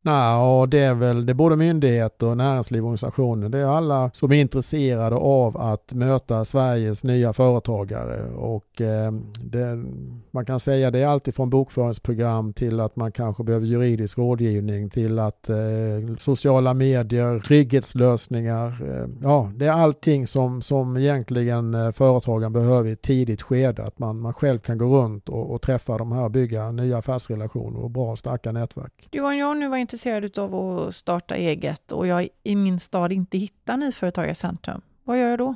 Nej, 0.04 0.68
det 0.68 0.80
är 0.80 0.94
väl 0.94 1.26
det 1.26 1.32
är 1.32 1.34
både 1.34 1.56
myndigheter 1.56 2.28
och 2.28 2.38
näringsliv 2.38 2.82
och 2.84 2.88
organisationer. 2.88 3.50
Det 3.50 3.58
är 3.58 3.66
alla 3.66 4.12
som 4.14 4.32
är 4.32 4.36
intresserade 4.36 5.16
av 5.16 5.58
att 5.58 5.94
möta 5.94 6.46
Sveriges 6.46 7.04
nya 7.04 7.34
företagare. 7.34 8.30
Och 8.30 8.82
eh, 8.82 9.12
det, 9.42 9.84
man 10.32 10.46
kan 10.46 10.60
säga 10.60 10.92
det 10.92 11.00
är 11.00 11.08
alltid 11.08 11.36
från 11.36 11.50
bokföringsprogram 11.50 12.54
till 12.54 12.80
att 12.80 12.96
man 12.96 13.12
kanske 13.12 13.44
behöver 13.44 13.66
juridisk 13.66 14.18
rådgivning 14.18 14.90
till 14.90 15.20
att 15.20 15.50
eh, 15.50 15.56
sociala 16.20 16.74
medier, 16.74 17.40
trygghetslösningar. 17.40 18.68
Eh, 18.68 19.08
ja, 19.22 19.52
det 19.56 19.66
är 19.66 19.72
allting 19.72 20.28
som, 20.28 20.62
som 20.62 20.98
egentligen 20.98 21.74
eh, 21.74 21.92
företagaren 21.92 22.54
behöver 22.54 22.90
i 22.90 22.92
ett 22.92 23.02
tidigt 23.02 23.42
skede. 23.42 23.84
Att 23.84 24.00
man, 24.00 24.22
man 24.22 24.34
själv 24.34 24.60
kan 24.60 24.78
gå 24.78 25.02
runt 25.02 25.30
och, 25.30 25.52
och 25.52 25.62
träffa 25.62 25.98
de 25.98 26.12
här, 26.12 26.30
bygga 26.30 26.72
nya 26.72 26.98
affärsrelationer 26.98 27.80
och 27.80 27.92
bra 27.92 28.12
och 28.12 28.20
starka 28.20 28.52
nätverk. 28.52 29.10
Johan, 29.12 29.38
jag 29.38 29.58
nu 29.58 29.70
var 29.70 29.78
intresserad 29.94 30.40
av 30.40 30.56
att 30.56 30.96
starta 30.96 31.36
eget 31.36 31.92
och 31.92 32.08
jag 32.08 32.28
i 32.44 32.56
min 32.56 32.80
stad 32.80 33.12
inte 33.12 33.38
hittar 33.38 33.78
Nyföretagarcentrum. 33.78 34.82
Vad 35.04 35.20
gör 35.20 35.30
jag 35.30 35.40
då? 35.40 35.56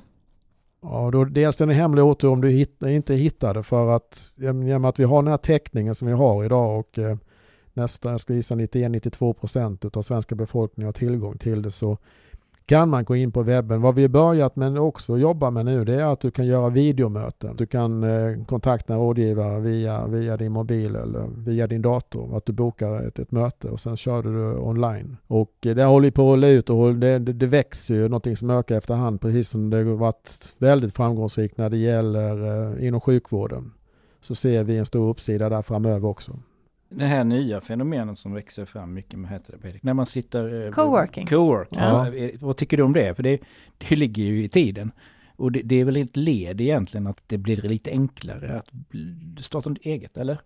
Ja, 0.82 1.10
då 1.12 1.26
dels 1.26 1.58
den 1.58 1.70
är 1.70 1.74
hemlig 1.74 2.04
åter 2.04 2.28
om 2.28 2.42
du 2.42 2.50
hit, 2.50 2.84
inte 2.84 3.14
hittar 3.14 3.54
det 3.54 3.64
för 3.64 3.96
att 3.96 4.32
genom 4.36 4.86
att 4.86 5.00
vi 5.00 5.04
har 5.04 5.22
den 5.22 5.32
här 5.32 5.38
täckningen 5.38 5.96
som 5.96 6.08
vi 6.08 6.14
har 6.14 6.46
idag 6.46 6.80
och 6.80 7.00
eh, 7.00 7.18
nästan, 7.74 8.12
jag 8.12 8.22
ska 8.22 8.34
gissa 8.34 8.56
91-92 8.56 9.34
procent 9.34 9.98
av 9.98 10.02
svenska 10.02 10.36
befolkningen 10.36 10.86
har 10.86 10.94
tillgång 10.94 11.38
till 11.38 11.62
det 11.62 11.72
så 11.72 11.98
kan 12.66 12.90
man 12.90 13.04
gå 13.04 13.16
in 13.16 13.32
på 13.32 13.44
webben. 13.44 13.82
Vad 13.82 13.96
vi 13.96 14.02
har 14.02 14.10
börjat 14.10 14.56
med 14.56 14.78
också 14.78 15.18
jobba 15.18 15.50
med 15.50 15.66
nu 15.66 15.86
det 15.86 15.96
är 15.96 16.14
att 16.14 16.20
du 16.20 16.32
kan 16.32 16.46
göra 16.46 16.70
videomöten. 16.70 17.56
Du 17.56 17.66
kan 17.66 18.04
eh, 18.04 18.46
kontakta 18.46 18.96
rådgivare 18.96 19.60
via, 19.60 20.08
via 20.08 20.38
din 20.38 20.52
mobil 20.52 20.96
eller 20.96 21.28
via 21.46 21.68
din 21.68 21.82
dator. 21.82 22.38
Att 22.38 22.46
du 22.46 22.54
bokar 22.54 23.08
ett, 23.08 23.20
ett 23.20 23.32
möte 23.32 23.70
och 23.70 23.80
sen 23.80 23.98
kör 23.98 24.24
du 24.24 24.58
online. 24.58 25.18
Och 25.28 25.52
eh, 25.62 25.76
det 25.76 25.84
håller 25.84 26.12
på 26.12 26.32
att 26.32 26.36
rulla 26.36 26.48
ut 26.48 26.70
och 26.70 26.96
det, 26.96 27.20
det, 27.20 27.34
det 27.34 27.48
växer 27.48 27.96
ju, 27.96 28.02
någonting 28.02 28.38
som 28.38 28.50
ökar 28.50 28.78
efterhand 28.78 29.22
precis 29.22 29.50
som 29.50 29.70
det 29.70 29.78
har 29.78 29.84
varit 29.84 30.56
väldigt 30.58 30.96
framgångsrikt 30.96 31.58
när 31.58 31.70
det 31.70 31.78
gäller 31.78 32.74
eh, 32.78 32.88
inom 32.88 33.02
sjukvården. 33.02 33.72
Så 34.22 34.36
ser 34.36 34.64
vi 34.64 34.78
en 34.78 34.86
stor 34.86 35.10
uppsida 35.10 35.50
där 35.50 35.62
framöver 35.62 36.08
också 36.08 36.40
det 36.90 37.06
här 37.06 37.24
nya 37.24 37.62
fenomenet 37.62 38.18
som 38.18 38.34
växer 38.34 38.66
fram 38.66 38.94
mycket 38.94 39.20
med, 39.20 39.32
heter 39.32 39.58
det, 39.62 39.80
När 39.82 39.94
man 39.94 40.06
sitter... 40.06 40.66
Eh, 40.66 40.72
coworking. 40.72 41.28
Coworking. 41.28 41.80
Ja. 41.80 42.16
Ja. 42.16 42.30
Vad 42.40 42.58
tycker 42.58 42.78
du 42.78 42.84
om 42.84 42.94
det? 42.94 43.16
För 43.16 43.24
det, 43.24 43.40
det 43.78 43.96
ligger 43.96 44.24
ju 44.24 44.44
i 44.44 44.50
tiden. 44.50 44.92
Och 45.38 45.52
det, 45.52 45.62
det, 45.62 45.76
är 45.76 45.86
väl 45.86 45.98
ett 45.98 46.18
led 46.18 46.62
egentligen 46.62 47.08
att 47.08 47.22
det 47.28 47.38
blir 47.38 47.56
lite 47.56 47.92
enklare 47.92 48.58
att 48.58 49.46
starta 49.46 49.70
något 49.70 49.78
eget, 49.82 50.18
eller? 50.18 50.38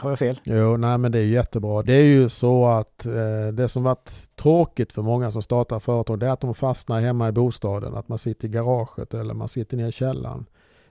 Har 0.00 0.10
jag 0.10 0.18
fel? 0.18 0.40
Jo, 0.44 0.76
nej 0.76 0.98
men 0.98 1.12
det 1.12 1.18
är 1.18 1.24
jättebra. 1.24 1.82
Det 1.82 1.94
är 1.94 2.04
ju 2.04 2.28
så 2.28 2.66
att 2.66 3.06
eh, 3.06 3.48
det 3.52 3.68
som 3.68 3.82
varit 3.82 4.10
tråkigt 4.34 4.92
för 4.92 5.02
många 5.02 5.30
som 5.30 5.42
startar 5.42 5.78
företag, 5.78 6.18
det 6.18 6.26
är 6.26 6.30
att 6.30 6.40
de 6.40 6.54
fastnar 6.54 7.00
hemma 7.00 7.28
i 7.28 7.32
bostaden. 7.32 7.94
Att 7.94 8.08
man 8.08 8.18
sitter 8.18 8.48
i 8.48 8.50
garaget 8.50 9.14
eller 9.14 9.34
man 9.34 9.48
sitter 9.48 9.76
nere 9.76 9.88
i 9.88 9.92
källaren. 9.92 10.46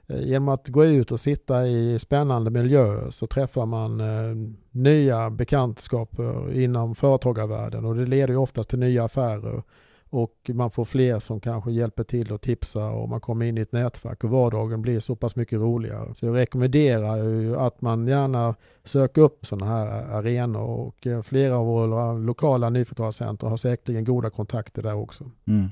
Eh, 0.08 0.22
genom 0.22 0.50
att 0.50 0.68
gå 0.68 0.86
ut 0.86 1.12
och 1.12 1.20
sitta 1.20 1.68
i 1.68 2.00
spännande 2.00 2.52
miljöer 2.52 3.10
så 3.10 3.28
träffar 3.28 3.65
man 3.65 4.00
eh, 4.00 4.36
nya 4.72 5.30
bekantskaper 5.30 6.54
inom 6.54 6.96
företagarvärlden 6.96 7.86
och 7.86 7.96
det 7.96 8.06
leder 8.06 8.34
ju 8.34 8.38
oftast 8.38 8.70
till 8.70 8.80
nya 8.80 9.04
affärer 9.04 9.63
och 10.10 10.50
man 10.54 10.72
får 10.72 10.86
fler 10.86 11.20
som 11.20 11.39
kanske 11.39 11.72
hjälper 11.72 12.04
till 12.04 12.32
och 12.32 12.41
tipsar 12.41 12.91
och 12.91 13.10
man 13.10 13.22
kommer 13.22 13.46
in 13.46 13.58
i 13.58 13.62
ett 13.62 13.72
nätverk 13.72 14.24
och 14.24 14.30
vardagen 14.30 14.82
blir 14.82 15.00
så 15.00 15.15
pass 15.15 15.36
mycket 15.36 15.60
roligare. 15.60 16.15
Så 16.15 16.26
jag 16.26 16.36
rekommenderar 16.36 17.18
ju 17.18 17.56
att 17.58 17.82
man 17.82 18.08
gärna 18.08 18.56
söker 18.84 19.22
upp 19.22 19.46
sådana 19.46 19.65
här 19.72 19.88
arenor 19.88 20.62
och 20.62 21.08
eh, 21.08 21.22
flera 21.22 21.58
av 21.58 21.65
våra 21.65 22.13
lokala 22.13 22.70
nyföretagarcenter 22.70 23.48
har 23.48 23.58
säkerligen 23.58 24.06
goda 24.06 24.30
kontakter 24.30 24.84
där 24.84 24.96
också. 24.96 25.32
Mm. 25.48 25.70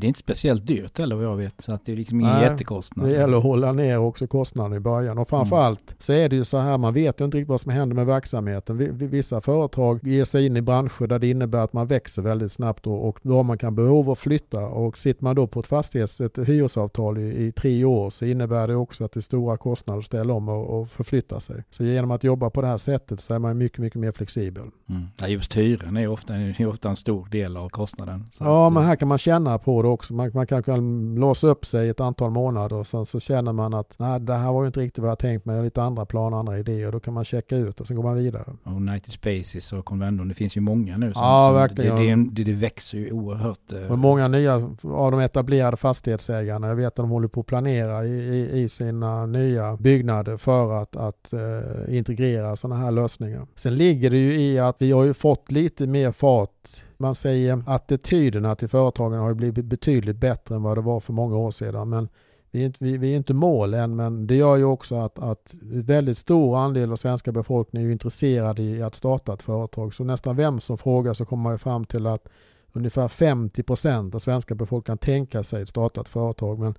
Det 0.00 0.06
är 0.06 0.08
inte 0.08 0.20
speciellt 0.20 0.66
dyrt 0.66 0.98
heller 0.98 1.16
vad 1.16 1.24
jag 1.24 1.36
vet, 1.36 1.54
så 1.58 1.74
att 1.74 1.84
det 1.84 1.92
är 1.92 1.96
liksom 1.96 2.20
ingen 2.20 2.40
jättekostnad. 2.40 3.06
Det 3.06 3.12
gäller 3.12 3.36
att 3.36 3.42
hålla 3.42 3.72
ner 3.72 3.98
också 3.98 4.26
kostnaden 4.26 4.76
i 4.76 4.80
början 4.80 5.18
och 5.18 5.28
framförallt 5.28 5.90
mm. 5.90 5.96
så 5.98 6.12
är 6.12 6.28
det 6.28 6.36
ju 6.36 6.44
så 6.44 6.58
här, 6.58 6.78
man 6.78 6.94
vet 6.94 7.20
ju 7.20 7.24
inte 7.24 7.36
riktigt 7.36 7.48
vad 7.48 7.60
som 7.60 7.72
händer 7.72 7.96
med 7.96 8.06
verksamheten. 8.06 8.98
Vissa 8.98 9.40
företag 9.40 10.06
ger 10.08 10.24
sig 10.24 10.46
in 10.46 10.56
i 10.56 10.62
branscher 10.62 11.06
där 11.06 11.18
det 11.18 11.30
innebär 11.30 11.58
att 11.58 11.72
man 11.72 11.86
växer 11.86 12.22
väldigt 12.22 12.52
snabbt 12.52 12.86
och, 12.86 13.08
och 13.08 13.18
då 13.22 13.36
har 13.36 13.42
man 13.42 13.58
kan 13.58 13.74
behov 13.74 14.10
att 14.10 14.18
flytta 14.18 14.60
och 14.60 14.98
sitter 14.98 15.24
man 15.24 15.36
då 15.36 15.46
på 15.46 15.60
ett 15.60 15.66
fastighets, 15.66 16.20
ett 16.20 16.38
hyresavtal 16.38 17.18
i, 17.18 17.46
i 17.46 17.52
tre 17.52 17.84
år 17.84 18.10
så 18.10 18.24
innebär 18.24 18.68
det 18.68 18.74
också 18.74 19.04
att 19.04 19.12
det 19.12 19.20
är 19.20 19.22
stora 19.22 19.56
kostnader 19.56 19.98
att 19.98 20.06
ställa 20.06 20.34
om 20.34 20.48
och, 20.48 20.80
och 20.80 20.90
förflytta 20.90 21.40
sig. 21.40 21.64
Så 21.70 21.84
genom 21.84 22.10
att 22.10 22.24
jobba 22.24 22.50
på 22.50 22.60
det 22.60 22.68
här 22.68 22.78
sättet 22.78 23.20
så 23.20 23.34
är 23.34 23.38
man 23.38 23.58
mycket, 23.58 23.78
mycket 23.78 24.00
mer 24.00 24.12
flexibel. 24.12 24.70
Mm. 24.88 25.02
Ja, 25.16 25.28
just 25.28 25.56
hyran 25.56 25.96
är 25.96 26.08
ofta, 26.08 26.34
är 26.34 26.66
ofta 26.66 26.88
en 26.88 26.96
stor 26.96 27.28
del 27.30 27.56
av 27.56 27.68
kostnaden. 27.68 28.24
ja, 28.40 28.66
att, 28.66 28.72
men 28.72 28.84
här 28.84 28.96
kan 28.96 29.08
man 29.08 29.18
känna 29.18 29.58
på 29.58 29.82
det 29.86 29.92
också. 29.92 30.14
Man, 30.14 30.30
man 30.34 30.46
kanske 30.46 30.72
kan 30.72 31.14
låsa 31.14 31.46
upp 31.46 31.66
sig 31.66 31.88
ett 31.88 32.00
antal 32.00 32.30
månader 32.30 32.76
och 32.76 32.86
sen 32.86 33.06
så 33.06 33.20
känner 33.20 33.52
man 33.52 33.74
att 33.74 33.94
nej, 33.98 34.20
det 34.20 34.34
här 34.34 34.52
var 34.52 34.62
ju 34.62 34.66
inte 34.66 34.80
riktigt 34.80 35.02
vad 35.02 35.10
jag 35.10 35.18
tänkt 35.18 35.44
mig. 35.44 35.54
Jag 35.54 35.60
har 35.60 35.64
lite 35.64 35.82
andra 35.82 36.06
planer, 36.06 36.36
andra 36.36 36.58
idéer. 36.58 36.92
Då 36.92 37.00
kan 37.00 37.14
man 37.14 37.24
checka 37.24 37.56
ut 37.56 37.80
och 37.80 37.86
sen 37.86 37.96
går 37.96 38.02
man 38.02 38.16
vidare. 38.16 38.44
Och 38.62 38.72
United 38.72 39.12
Spaces 39.12 39.72
och 39.72 39.84
Convendon, 39.84 40.28
det 40.28 40.34
finns 40.34 40.56
ju 40.56 40.60
många 40.60 40.96
nu. 40.96 41.12
Ja, 41.14 41.52
verkligen. 41.52 42.26
Det, 42.26 42.44
det, 42.44 42.52
det, 42.52 42.56
växer 42.56 42.98
ju 42.98 43.12
oerhört. 43.12 43.72
Och 43.72 43.78
eh, 43.78 43.96
många 43.96 44.28
nya 44.28 44.54
av 44.82 45.10
de 45.10 45.20
etablerade 45.20 45.76
fastighetsägarna, 45.76 46.68
jag 46.68 46.76
vet 46.76 46.86
att 46.86 46.94
de 46.94 47.10
håller 47.10 47.28
på 47.28 47.40
att 47.40 47.46
planera 47.46 48.04
i, 48.06 48.62
i, 48.62 48.68
sina 48.68 49.26
nya 49.26 49.76
byggnader 49.76 50.36
för 50.36 50.82
att, 50.82 50.96
att 50.96 51.32
uh, 51.34 51.96
integrera 51.96 52.56
sådana 52.56 52.80
här 52.80 52.90
lösningar. 52.90 53.46
Sen 53.54 53.76
ligger 53.76 54.10
det 54.10 54.18
ju 54.18 54.40
i 54.40 54.58
att 54.58 54.76
vi 54.78 54.92
har 54.92 55.04
ju 55.04 55.14
fått 55.14 55.50
lite 55.50 55.86
mer 55.86 56.12
fart 56.12 56.85
man 56.98 57.14
säger 57.14 57.62
attityderna 57.66 58.54
till 58.56 58.68
företagen 58.68 59.18
har 59.18 59.34
blivit 59.34 59.64
betydligt 59.64 60.16
bättre 60.16 60.54
än 60.54 60.62
vad 60.62 60.76
det 60.76 60.80
var 60.82 61.00
för 61.00 61.12
många 61.12 61.36
år 61.36 61.50
sedan. 61.50 61.88
Men 61.88 62.08
vi 62.50 62.62
är 62.62 62.66
inte, 62.66 62.84
vi, 62.84 62.96
vi 62.96 63.12
är 63.12 63.16
inte 63.16 63.34
mål 63.34 63.74
än, 63.74 63.96
men 63.96 64.26
det 64.26 64.36
gör 64.36 64.56
ju 64.56 64.64
också 64.64 64.94
att, 64.94 65.18
att 65.18 65.54
väldigt 65.62 66.18
stor 66.18 66.58
andel 66.58 66.92
av 66.92 66.96
svenska 66.96 67.32
befolkningen 67.32 67.88
är 67.88 67.92
intresserad 67.92 68.58
i 68.58 68.82
att 68.82 68.94
starta 68.94 69.34
ett 69.34 69.42
företag. 69.42 69.94
Så 69.94 70.04
nästan 70.04 70.36
vem 70.36 70.60
som 70.60 70.78
frågar 70.78 71.14
så 71.14 71.24
kommer 71.24 71.42
man 71.42 71.58
fram 71.58 71.84
till 71.84 72.06
att 72.06 72.28
ungefär 72.72 73.08
50 73.08 73.62
procent 73.62 74.14
av 74.14 74.18
svenska 74.18 74.54
befolkningen 74.54 74.98
kan 74.98 75.06
tänka 75.06 75.42
sig 75.42 75.62
att 75.62 75.68
starta 75.68 76.00
ett 76.00 76.08
företag. 76.08 76.58
Men 76.58 76.74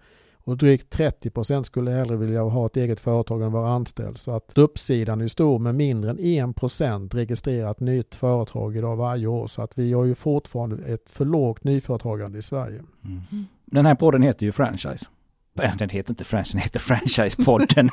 och 0.47 0.57
drygt 0.57 0.89
30 0.89 1.29
procent 1.29 1.65
skulle 1.65 1.91
hellre 1.91 2.15
vilja 2.15 2.41
ha 2.41 2.65
ett 2.65 2.77
eget 2.77 2.99
företag 2.99 3.41
än 3.41 3.51
vara 3.51 3.69
anställd. 3.69 4.17
Så 4.17 4.31
att 4.31 4.57
uppsidan 4.57 5.21
är 5.21 5.27
stor 5.27 5.59
med 5.59 5.75
mindre 5.75 6.11
än 6.11 6.49
1 6.49 6.55
procent 6.55 7.15
registrerat 7.15 7.79
nytt 7.79 8.15
företag 8.15 8.77
idag 8.77 8.95
varje 8.95 9.27
år. 9.27 9.47
Så 9.47 9.61
att 9.61 9.77
vi 9.77 9.93
har 9.93 10.05
ju 10.05 10.15
fortfarande 10.15 10.93
ett 10.93 11.11
för 11.11 11.25
lågt 11.25 11.63
nyföretagande 11.63 12.39
i 12.39 12.41
Sverige. 12.41 12.83
Mm. 13.05 13.45
Den 13.65 13.85
här 13.85 13.95
podden 13.95 14.21
heter 14.23 14.45
ju 14.45 14.51
Franchise. 14.51 15.05
Den 15.53 15.89
heter 15.89 16.11
inte 16.11 16.23
franchise, 16.23 16.57
den 16.57 16.61
heter 16.61 16.79
Franchise-podden. 16.79 17.89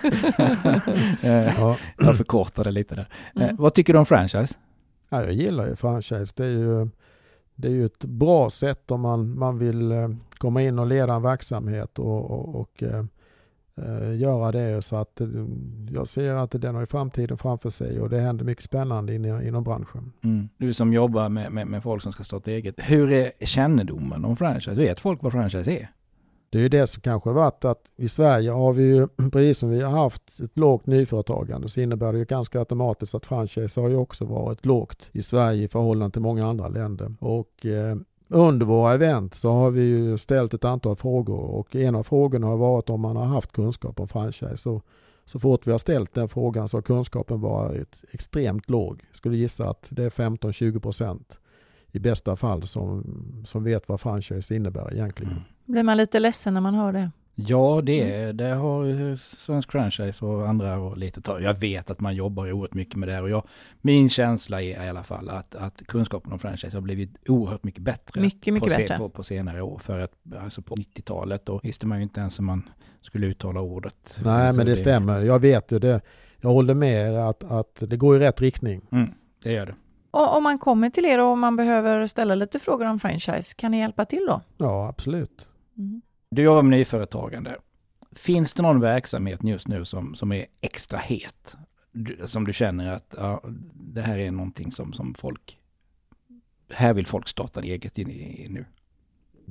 ja. 1.58 1.76
Jag 1.98 2.16
förkortade 2.16 2.70
lite 2.70 2.94
där. 2.94 3.08
Mm. 3.36 3.56
Vad 3.56 3.74
tycker 3.74 3.92
du 3.92 3.98
om 3.98 4.06
franchise? 4.06 4.54
Ja, 5.08 5.22
jag 5.22 5.32
gillar 5.32 5.66
ju 5.66 5.76
franchise. 5.76 6.32
Det 6.36 6.44
är 6.44 6.50
ju 6.50 6.88
det 7.54 7.68
är 7.68 7.72
ju 7.72 7.86
ett 7.86 8.04
bra 8.04 8.50
sätt 8.50 8.90
om 8.90 9.00
man, 9.00 9.38
man 9.38 9.58
vill 9.58 9.92
eh, 9.92 10.08
komma 10.44 10.62
in 10.62 10.78
och 10.78 10.86
leda 10.86 11.14
en 11.14 11.22
verksamhet 11.22 11.98
och, 11.98 12.30
och, 12.30 12.60
och 12.60 12.82
eh, 12.82 13.04
eh 13.76 14.16
göra 14.16 14.52
det. 14.52 14.82
Så 14.82 14.96
att 14.96 15.20
eh, 15.20 15.28
jag 15.90 16.08
ser 16.08 16.34
att 16.34 16.50
den 16.50 16.74
har 16.74 16.86
framtiden 16.86 17.38
framför 17.38 17.70
sig 17.70 18.00
och 18.00 18.10
det 18.10 18.20
händer 18.20 18.44
mycket 18.44 18.64
spännande 18.64 19.14
in, 19.14 19.24
inom 19.24 19.64
branschen. 19.64 20.12
Mm. 20.24 20.48
Du 20.56 20.74
som 20.74 20.92
jobbar 20.92 21.28
med, 21.28 21.52
med, 21.52 21.66
med, 21.66 21.82
folk 21.82 22.02
som 22.02 22.12
ska 22.12 22.24
starta 22.24 22.50
eget. 22.50 22.74
Hur 22.78 23.12
är 23.12 23.32
kännedomen 23.40 24.24
om 24.24 24.36
franchise? 24.36 24.74
Vet 24.74 25.00
folk 25.00 25.22
vad 25.22 25.32
franchise 25.32 25.72
är? 25.72 25.88
Det 26.50 26.58
är 26.58 26.62
ju 26.62 26.68
det 26.68 26.86
som 26.86 27.02
kanske 27.02 27.30
varit 27.30 27.64
att 27.64 27.92
i 27.96 28.08
Sverige 28.08 28.50
har 28.50 28.72
vi 28.72 28.82
ju, 28.82 29.08
precis 29.32 29.58
som 29.58 29.70
vi 29.70 29.82
har 29.82 30.02
haft 30.02 30.40
ett 30.40 30.58
lågt 30.58 30.86
nyföretagande, 30.86 31.68
så 31.68 31.80
innebär 31.80 32.12
det 32.12 32.18
ju 32.18 32.24
ganska 32.24 32.58
automatiskt 32.58 33.14
att 33.14 33.26
franchise 33.26 33.80
har 33.80 33.88
ju 33.88 33.96
också 33.96 34.24
varit 34.24 34.66
lågt 34.66 35.10
i 35.12 35.22
Sverige 35.22 35.64
i 35.64 35.68
förhållande 35.68 36.12
till 36.12 36.22
många 36.22 36.46
andra 36.46 36.68
länder. 36.68 37.14
Och 37.20 37.66
eh, 37.66 37.96
under 38.28 38.66
våra 38.66 38.94
event 38.94 39.34
så 39.34 39.52
har 39.52 39.70
vi 39.70 39.82
ju 39.82 40.18
ställt 40.18 40.54
ett 40.54 40.64
antal 40.64 40.96
frågor 40.96 41.38
och 41.38 41.76
en 41.76 41.94
av 41.94 42.02
frågorna 42.02 42.46
har 42.46 42.56
varit 42.56 42.90
om 42.90 43.00
man 43.00 43.16
har 43.16 43.24
haft 43.24 43.52
kunskap 43.52 44.00
om 44.00 44.08
franchise. 44.08 44.56
Så, 44.56 44.82
så 45.24 45.38
fort 45.38 45.66
vi 45.66 45.70
har 45.70 45.78
ställt 45.78 46.14
den 46.14 46.28
frågan 46.28 46.68
så 46.68 46.76
har 46.76 46.82
kunskapen 46.82 47.40
varit 47.40 48.04
extremt 48.10 48.70
låg. 48.70 49.04
Jag 49.08 49.16
skulle 49.16 49.36
gissa 49.36 49.68
att 49.70 49.86
det 49.90 50.04
är 50.04 50.10
15-20 50.10 50.80
procent 50.80 51.38
i 51.92 51.98
bästa 51.98 52.36
fall 52.36 52.62
som, 52.62 53.04
som 53.46 53.64
vet 53.64 53.88
vad 53.88 54.00
franchise 54.00 54.54
innebär 54.54 54.92
egentligen. 54.92 55.32
Mm. 55.32 55.44
Blir 55.64 55.82
man 55.82 55.96
lite 55.96 56.20
ledsen 56.20 56.54
när 56.54 56.60
man 56.60 56.74
hör 56.74 56.92
det? 56.92 57.10
Ja, 57.34 57.80
det, 57.84 58.22
mm. 58.22 58.36
det 58.36 58.48
har 58.48 59.16
Svensk 59.16 59.72
Franchise 59.72 60.24
och 60.24 60.48
andra 60.48 60.78
och 60.78 60.98
lite 60.98 61.20
tag. 61.20 61.42
Jag 61.42 61.54
vet 61.54 61.90
att 61.90 62.00
man 62.00 62.14
jobbar 62.14 62.52
oerhört 62.52 62.74
mycket 62.74 62.96
med 62.96 63.08
det 63.08 63.20
och 63.20 63.30
jag, 63.30 63.46
min 63.80 64.08
känsla 64.08 64.62
är 64.62 64.84
i 64.84 64.88
alla 64.88 65.02
fall 65.02 65.28
att, 65.28 65.54
att 65.54 65.86
kunskapen 65.86 66.32
om 66.32 66.38
franchise 66.38 66.76
har 66.76 66.80
blivit 66.80 67.28
oerhört 67.28 67.64
mycket 67.64 67.82
bättre. 67.82 68.20
Mycket, 68.20 68.54
mycket 68.54 68.72
på, 68.72 68.80
bättre. 68.80 68.98
På, 68.98 69.08
på 69.08 69.22
senare 69.22 69.62
år. 69.62 69.78
För 69.78 70.00
att 70.00 70.12
alltså 70.40 70.62
på 70.62 70.74
90-talet 70.74 71.46
då 71.46 71.60
visste 71.62 71.86
man 71.86 71.98
ju 71.98 72.02
inte 72.02 72.20
ens 72.20 72.38
hur 72.38 72.44
man 72.44 72.68
skulle 73.00 73.26
uttala 73.26 73.60
ordet. 73.60 74.16
Nej, 74.24 74.52
men 74.52 74.66
det, 74.66 74.72
det, 74.72 74.76
stämmer. 74.76 75.20
Jag 75.20 75.38
vet 75.38 75.72
ju 75.72 75.78
det. 75.78 76.00
Jag 76.40 76.50
håller 76.50 76.74
med 76.74 77.16
att, 77.16 77.44
att 77.44 77.82
det 77.88 77.96
går 77.96 78.16
i 78.16 78.18
rätt 78.18 78.40
riktning. 78.40 78.80
Mm, 78.92 79.10
det 79.42 79.52
gör 79.52 79.66
det. 79.66 79.74
Och 80.10 80.36
om 80.36 80.42
man 80.42 80.58
kommer 80.58 80.90
till 80.90 81.04
er 81.04 81.20
och 81.20 81.38
man 81.38 81.56
behöver 81.56 82.06
ställa 82.06 82.34
lite 82.34 82.58
frågor 82.58 82.86
om 82.86 83.00
franchise, 83.00 83.54
kan 83.56 83.70
ni 83.70 83.78
hjälpa 83.78 84.04
till 84.04 84.26
då? 84.28 84.40
Ja, 84.56 84.88
absolut. 84.88 85.48
Mm. 85.78 86.02
Du 86.34 86.42
jobbar 86.42 86.62
med 86.62 86.78
nyföretagande. 86.78 87.56
Finns 88.12 88.52
det 88.52 88.62
någon 88.62 88.80
verksamhet 88.80 89.40
just 89.44 89.68
nu 89.68 89.84
som, 89.84 90.14
som 90.14 90.32
är 90.32 90.46
extra 90.60 90.98
het? 90.98 91.56
Som 92.24 92.44
du 92.44 92.52
känner 92.52 92.92
att 92.92 93.14
ja, 93.16 93.42
det 93.74 94.02
här 94.02 94.18
är 94.18 94.30
någonting 94.30 94.72
som, 94.72 94.92
som 94.92 95.14
folk... 95.14 95.58
Här 96.70 96.94
vill 96.94 97.06
folk 97.06 97.28
starta 97.28 97.60
eget 97.60 97.98
in 97.98 98.10
i 98.10 98.46
nu 98.50 98.64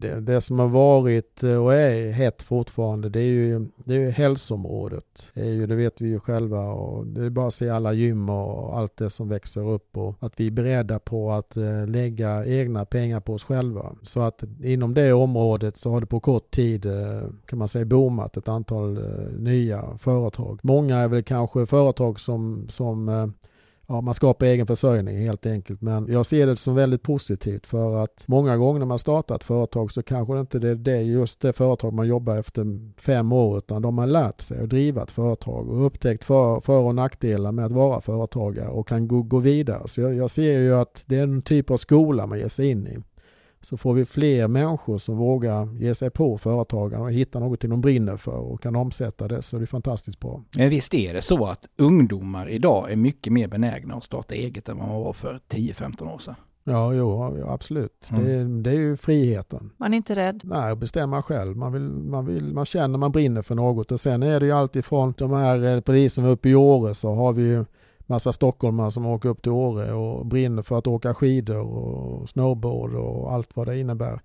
det, 0.04 0.20
det, 0.20 0.42
som 0.42 0.60
har 0.60 0.68
varit 0.68 1.44
eh, 1.44 1.64
och 1.64 1.74
är 1.74 2.12
hett 2.12 2.44
fortfarande 2.44 3.10
det 3.10 3.20
är 3.20 3.24
ju, 3.24 3.68
det 3.76 3.96
är 3.96 4.00
ju 4.00 4.10
hälsoområdet. 4.10 5.32
Det, 5.34 5.42
är 5.42 5.50
ju, 5.50 5.68
det 5.68 5.76
vet 5.76 6.02
vi 6.02 6.08
ju 6.08 6.20
själva 6.20 6.60
och 6.60 7.08
det 7.08 7.26
är 7.26 7.30
bara 7.30 7.48
att 7.48 7.54
se 7.54 7.70
alla 7.70 7.94
gym 7.94 8.30
och 8.30 8.78
allt 8.78 8.98
det 8.98 9.10
som 9.10 9.30
växer 9.30 9.70
upp 9.70 9.98
och 9.98 10.16
att 10.20 10.34
vi 10.40 10.48
är 10.48 10.52
beredda 10.52 11.00
på 11.00 11.32
att 11.32 11.58
eh, 11.58 11.88
lägga 11.88 12.46
egna 12.46 12.86
pengar 12.86 13.20
på 13.20 13.34
oss 13.34 13.44
själva. 13.44 13.96
Så 14.02 14.22
att 14.22 14.44
inom 14.64 14.94
det 14.94 15.14
området 15.14 15.78
så 15.78 15.92
har 15.92 16.02
det 16.02 16.08
på 16.08 16.20
kort 16.20 16.52
tid 16.52 16.86
eh, 16.86 17.24
kan 17.46 17.60
man 17.60 17.70
säga 17.70 17.86
boomat 17.86 18.38
ett 18.38 18.48
antal 18.48 19.00
nya 19.38 19.98
företag. 19.98 20.60
Många 20.64 20.98
är 20.98 21.08
väl 21.08 21.24
kanske 21.24 21.66
företag 21.66 22.20
som, 22.20 22.68
som 22.70 23.34
ja, 23.94 24.02
man 24.02 24.14
skapar 24.14 24.46
egen 24.46 24.68
försörjning 24.68 25.18
helt 25.18 25.46
enkelt. 25.46 25.82
Men 25.82 26.08
jag 26.08 26.26
ser 26.26 26.48
det 26.48 26.56
som 26.56 26.76
väldigt 26.76 27.04
positivt 27.04 27.68
för 27.68 28.04
att 28.04 28.24
många 28.28 28.58
gånger 28.58 28.80
när 28.80 28.86
man 28.86 29.00
startar 29.00 29.36
ett 29.36 29.44
företag 29.44 29.92
så 29.92 30.04
kanske 30.04 30.34
det 30.34 30.40
inte 30.40 30.58
är 30.58 30.76
det 30.76 30.92
är 30.92 31.02
just 31.02 31.42
det 31.42 31.54
företag 31.54 31.94
man 31.94 32.08
jobbar 32.08 32.38
efter 32.38 32.66
fem 33.02 33.32
år 33.32 33.58
utan 33.58 33.82
de 33.82 33.98
har 33.98 34.08
lärt 34.08 34.42
sig 34.42 34.64
att 34.64 34.70
driva 34.70 35.04
ett 35.04 35.12
företag 35.12 35.70
och 35.70 35.86
upptäckt 35.86 36.24
för, 36.24 36.60
för 36.60 36.80
och 36.80 36.96
nackdelar 36.96 37.52
med 37.52 37.66
att 37.66 37.72
vara 37.72 38.02
företagare 38.02 38.68
och 38.68 38.88
kan 38.88 39.08
gå, 39.08 39.22
gå 39.22 39.40
vidare. 39.40 39.88
Så 39.88 40.02
jag, 40.02 40.14
jag 40.16 40.30
ser 40.30 40.60
ju 40.60 40.74
att 40.76 41.04
det 41.06 41.18
är 41.18 41.24
en 41.24 41.42
typ 41.42 41.72
av 41.72 41.78
skola 41.78 42.28
man 42.28 42.40
ger 42.40 42.48
sig 42.48 42.70
in 42.70 42.88
i 42.88 42.98
så 43.64 43.78
får 43.78 43.94
vi 43.94 44.06
fler 44.06 44.48
människor 44.48 44.98
som 44.98 45.18
vågar 45.18 45.82
ge 45.82 45.96
sig 45.96 46.10
på 46.10 46.38
företagarna 46.38 47.04
och 47.04 47.12
hitta 47.12 47.40
något 47.40 47.62
de 47.62 47.82
brinner 47.82 48.18
för 48.18 48.38
och 48.38 48.62
kan 48.62 48.76
omsätta 48.76 49.28
det 49.28 49.42
så 49.42 49.58
det 49.58 49.64
är 49.64 49.66
fantastiskt 49.66 50.20
bra. 50.20 50.44
Men 50.56 50.70
visst 50.70 50.94
är 50.94 51.14
det 51.14 51.22
så 51.22 51.46
att 51.46 51.68
ungdomar 51.78 52.50
idag 52.50 52.92
är 52.92 52.96
mycket 52.96 53.34
mer 53.34 53.48
benägna 53.48 53.96
att 53.96 54.04
starta 54.04 54.36
eget 54.36 54.70
än 54.70 54.78
vad 54.78 54.88
man 54.88 55.02
var 55.02 55.14
för 55.14 55.40
10-15 55.50 56.14
år 56.14 56.20
sedan? 56.20 56.36
Ja, 56.64 56.94
jo, 56.94 57.24
absolut. 57.48 58.10
Mm. 58.12 58.24
Det, 58.24 58.70
det, 58.70 58.76
är 58.76 58.80
ju 58.80 58.98
friheten. 58.98 59.70
Man 59.78 59.94
är 59.94 59.98
inte 59.98 60.16
rädd? 60.16 60.42
Nej, 60.44 60.76
bestämma 60.76 61.22
själv. 61.22 61.58
Man, 61.58 61.74
vill, 61.74 61.82
man, 61.82 62.26
vill, 62.26 62.54
man 62.54 62.66
känner 62.66 62.98
man 62.98 63.12
brinner 63.12 63.42
för 63.42 63.56
något 63.56 63.92
och 63.92 64.02
sen 64.02 64.24
är 64.24 64.40
det 64.40 64.46
ju 64.46 64.52
alltifrån 64.52 65.14
de 65.18 65.32
här, 65.32 65.76
eh, 65.76 65.82
precis 65.82 66.14
som 66.14 66.26
uppe 66.26 66.50
i 66.50 66.56
Åre 66.56 66.94
så 66.94 67.14
har 67.14 67.34
vi 67.34 67.44
ju 67.44 67.66
massa 68.06 68.32
stockholmare 68.32 68.92
som 68.92 69.06
åker 69.06 69.30
upp 69.30 69.42
till 69.42 69.52
Åre 69.52 69.94
och 69.94 70.26
brinner 70.26 70.62
för 70.62 70.78
att 70.78 70.88
åka 70.88 71.14
skidor 71.14 71.62
och 71.62 72.30
snowboard 72.30 72.96
och 72.96 73.34
allt 73.34 73.56
vad 73.56 73.68
det 73.68 73.80
innebär. 73.80 74.22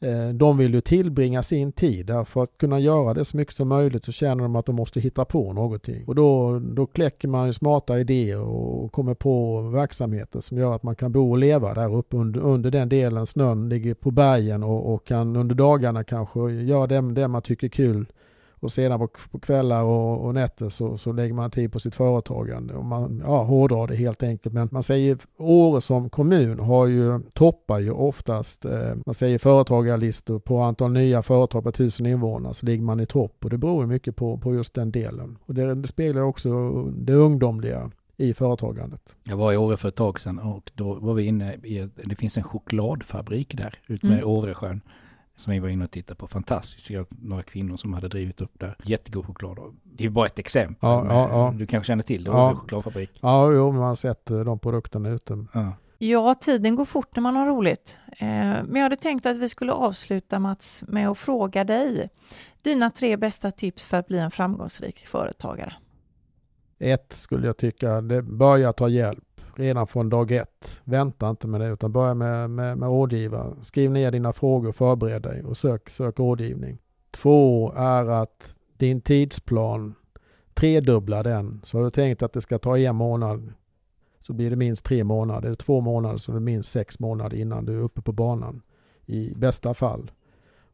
Eh, 0.00 0.28
de 0.28 0.58
vill 0.58 0.74
ju 0.74 0.80
tillbringa 0.80 1.42
sin 1.42 1.72
tid 1.72 2.06
där 2.06 2.24
för 2.24 2.42
att 2.42 2.58
kunna 2.58 2.80
göra 2.80 3.14
det 3.14 3.24
så 3.24 3.36
mycket 3.36 3.54
som 3.54 3.68
möjligt 3.68 4.04
så 4.04 4.12
känner 4.12 4.42
de 4.42 4.56
att 4.56 4.66
de 4.66 4.76
måste 4.76 5.00
hitta 5.00 5.24
på 5.24 5.52
någonting. 5.52 6.04
Och 6.06 6.14
då, 6.14 6.58
då 6.58 6.86
kläcker 6.86 7.28
man 7.28 7.46
ju 7.46 7.52
smarta 7.52 7.98
idéer 7.98 8.40
och 8.40 8.92
kommer 8.92 9.14
på 9.14 9.60
verksamheter 9.60 10.40
som 10.40 10.58
gör 10.58 10.74
att 10.74 10.82
man 10.82 10.94
kan 10.94 11.12
bo 11.12 11.30
och 11.30 11.38
leva 11.38 11.74
där 11.74 11.94
uppe 11.94 12.16
under, 12.16 12.40
under 12.40 12.70
den 12.70 12.88
delen 12.88 13.26
snön 13.26 13.68
ligger 13.68 13.94
på 13.94 14.10
bergen 14.10 14.62
och, 14.62 14.94
och 14.94 15.06
kan 15.06 15.36
under 15.36 15.54
dagarna 15.54 16.04
kanske 16.04 16.50
göra 16.50 16.86
det, 16.86 17.00
det 17.00 17.28
man 17.28 17.42
tycker 17.42 17.66
är 17.66 17.70
kul 17.70 18.06
och 18.64 18.72
sedan 18.72 18.98
på, 18.98 19.08
på 19.30 19.38
kvällar 19.38 19.82
och, 19.82 20.24
och 20.26 20.34
nätter 20.34 20.68
så, 20.68 20.98
så 20.98 21.12
lägger 21.12 21.34
man 21.34 21.50
tid 21.50 21.72
på 21.72 21.78
sitt 21.78 21.94
företagande. 21.94 22.74
Och 22.74 22.84
man 22.84 23.22
ja, 23.24 23.42
hårdrar 23.42 23.86
det 23.86 23.94
helt 23.94 24.22
enkelt. 24.22 24.54
Men 24.54 24.68
man 24.72 24.82
säger 24.82 25.18
Åre 25.38 25.80
som 25.80 26.10
kommun 26.10 26.58
har 26.58 26.86
ju, 26.86 27.20
toppar 27.32 27.78
ju 27.78 27.90
oftast, 27.90 28.64
eh, 28.64 28.94
man 29.06 29.14
säger 29.14 29.38
företagarlistor 29.38 30.38
på 30.38 30.60
antal 30.60 30.92
nya 30.92 31.22
företag 31.22 31.64
per 31.64 31.72
tusen 31.72 32.06
invånare 32.06 32.54
så 32.54 32.66
ligger 32.66 32.84
man 32.84 33.00
i 33.00 33.06
topp. 33.06 33.44
Och 33.44 33.50
det 33.50 33.58
beror 33.58 33.86
mycket 33.86 34.16
på, 34.16 34.38
på 34.38 34.54
just 34.54 34.74
den 34.74 34.92
delen. 34.92 35.38
Och 35.46 35.54
det, 35.54 35.74
det 35.74 35.88
speglar 35.88 36.22
också 36.22 36.82
det 36.82 37.14
ungdomliga 37.14 37.90
i 38.16 38.34
företagandet. 38.34 39.16
Jag 39.24 39.36
var 39.36 39.52
i 39.52 39.56
Åre 39.56 39.76
för 39.76 39.88
ett 39.88 39.94
tag 39.94 40.20
sedan 40.20 40.38
och 40.38 40.70
då 40.74 40.94
var 40.94 41.14
vi 41.14 41.24
inne 41.24 41.54
i, 41.54 41.88
det 42.04 42.16
finns 42.16 42.36
en 42.36 42.42
chokladfabrik 42.42 43.56
där 43.56 43.78
utmed 43.86 44.12
mm. 44.12 44.28
Åresjön 44.28 44.80
som 45.36 45.52
vi 45.52 45.58
var 45.58 45.68
inne 45.68 45.84
och 45.84 45.90
tittade 45.90 46.18
på. 46.18 46.26
Fantastiskt. 46.26 46.90
Några 47.08 47.42
kvinnor 47.42 47.76
som 47.76 47.92
hade 47.92 48.08
drivit 48.08 48.40
upp 48.40 48.60
där. 48.60 48.76
Jättegod 48.84 49.26
choklad. 49.26 49.76
Det 49.82 50.04
är 50.04 50.08
bara 50.08 50.26
ett 50.26 50.38
exempel. 50.38 50.76
Ja, 50.80 51.06
ja, 51.08 51.28
ja. 51.28 51.54
Du 51.56 51.66
kanske 51.66 51.86
känner 51.86 52.02
till 52.02 52.24
det? 52.24 52.30
Ja. 52.30 52.54
chokladfabrik. 52.54 53.10
Ja, 53.20 53.52
jo, 53.52 53.72
man 53.72 53.82
har 53.82 53.94
sett 53.94 54.30
eh, 54.30 54.40
de 54.40 54.58
produkterna 54.58 55.08
ute. 55.08 55.46
Ja. 55.52 55.72
ja, 55.98 56.34
tiden 56.34 56.76
går 56.76 56.84
fort 56.84 57.16
när 57.16 57.22
man 57.22 57.36
har 57.36 57.46
roligt. 57.46 57.98
Eh, 58.06 58.26
men 58.26 58.74
jag 58.74 58.82
hade 58.82 58.96
tänkt 58.96 59.26
att 59.26 59.36
vi 59.36 59.48
skulle 59.48 59.72
avsluta 59.72 60.38
Mats 60.38 60.84
med 60.88 61.08
att 61.08 61.18
fråga 61.18 61.64
dig. 61.64 62.10
Dina 62.62 62.90
tre 62.90 63.16
bästa 63.16 63.50
tips 63.50 63.84
för 63.84 63.96
att 63.96 64.06
bli 64.06 64.18
en 64.18 64.30
framgångsrik 64.30 65.06
företagare? 65.06 65.72
Ett 66.78 67.12
skulle 67.12 67.46
jag 67.46 67.56
tycka, 67.56 68.00
det 68.00 68.22
börja 68.22 68.72
ta 68.72 68.88
hjälp 68.88 69.23
redan 69.56 69.86
från 69.86 70.08
dag 70.08 70.32
ett. 70.32 70.82
Vänta 70.84 71.30
inte 71.30 71.46
med 71.46 71.60
det 71.60 71.68
utan 71.68 71.92
börja 71.92 72.14
med, 72.14 72.50
med, 72.50 72.78
med 72.78 72.88
rådgivare. 72.88 73.54
Skriv 73.62 73.90
ner 73.90 74.10
dina 74.10 74.32
frågor, 74.32 74.72
förbered 74.72 75.22
dig 75.22 75.42
och 75.44 75.56
sök, 75.56 75.90
sök 75.90 76.18
rådgivning. 76.18 76.78
Två 77.10 77.72
är 77.76 78.04
att 78.04 78.58
din 78.78 79.00
tidsplan, 79.00 79.94
tredubbla 80.54 81.22
den. 81.22 81.60
Så 81.64 81.78
har 81.78 81.84
du 81.84 81.90
tänkt 81.90 82.22
att 82.22 82.32
det 82.32 82.40
ska 82.40 82.58
ta 82.58 82.78
en 82.78 82.96
månad 82.96 83.52
så 84.26 84.32
blir 84.32 84.50
det 84.50 84.56
minst 84.56 84.84
tre 84.84 85.04
månader. 85.04 85.46
Är 85.46 85.50
det 85.50 85.56
två 85.56 85.80
månader 85.80 86.18
så 86.18 86.32
är 86.32 86.34
det 86.34 86.40
minst 86.40 86.70
sex 86.70 86.98
månader 86.98 87.36
innan 87.36 87.64
du 87.64 87.78
är 87.78 87.82
uppe 87.82 88.02
på 88.02 88.12
banan. 88.12 88.62
I 89.06 89.34
bästa 89.34 89.74
fall. 89.74 90.10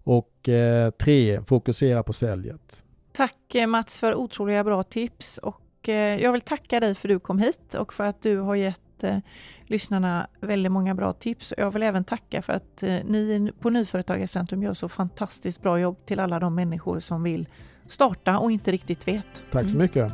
Och 0.03 0.49
eh, 0.49 0.91
tre, 0.91 1.43
fokusera 1.45 2.03
på 2.03 2.13
säljet. 2.13 2.85
Tack 3.13 3.55
eh, 3.55 3.67
Mats 3.67 3.99
för 3.99 4.15
otroliga 4.15 4.65
bra 4.65 4.83
tips 4.83 5.39
och 5.39 5.61
eh, 5.89 6.23
jag 6.23 6.33
vill 6.33 6.41
tacka 6.41 6.81
dig 6.81 6.95
för 6.95 7.09
att 7.09 7.15
du 7.15 7.19
kom 7.19 7.39
hit 7.39 7.75
och 7.75 7.95
för 7.95 8.05
att 8.05 8.23
du 8.23 8.39
har 8.39 8.55
gett 8.55 9.05
eh, 9.05 9.19
lyssnarna 9.65 10.27
väldigt 10.41 10.73
många 10.73 10.95
bra 10.95 11.13
tips. 11.13 11.55
Jag 11.57 11.71
vill 11.71 11.83
även 11.83 12.05
tacka 12.05 12.43
för 12.43 12.53
att 12.53 12.83
eh, 12.83 12.99
ni 13.05 13.53
på 13.61 13.71
Nyföretagarcentrum 13.71 14.63
gör 14.63 14.75
så 14.75 14.89
fantastiskt 14.89 15.63
bra 15.63 15.79
jobb 15.79 16.07
till 16.07 16.21
alla 16.21 16.39
de 16.39 16.55
människor 16.55 17.01
som 17.01 17.23
vill 17.23 17.49
starta 17.87 18.39
och 18.39 18.53
inte 18.53 18.73
riktigt 18.73 19.09
vet. 19.09 19.43
Tack 19.51 19.71
så 19.71 19.79
mycket. 19.79 20.13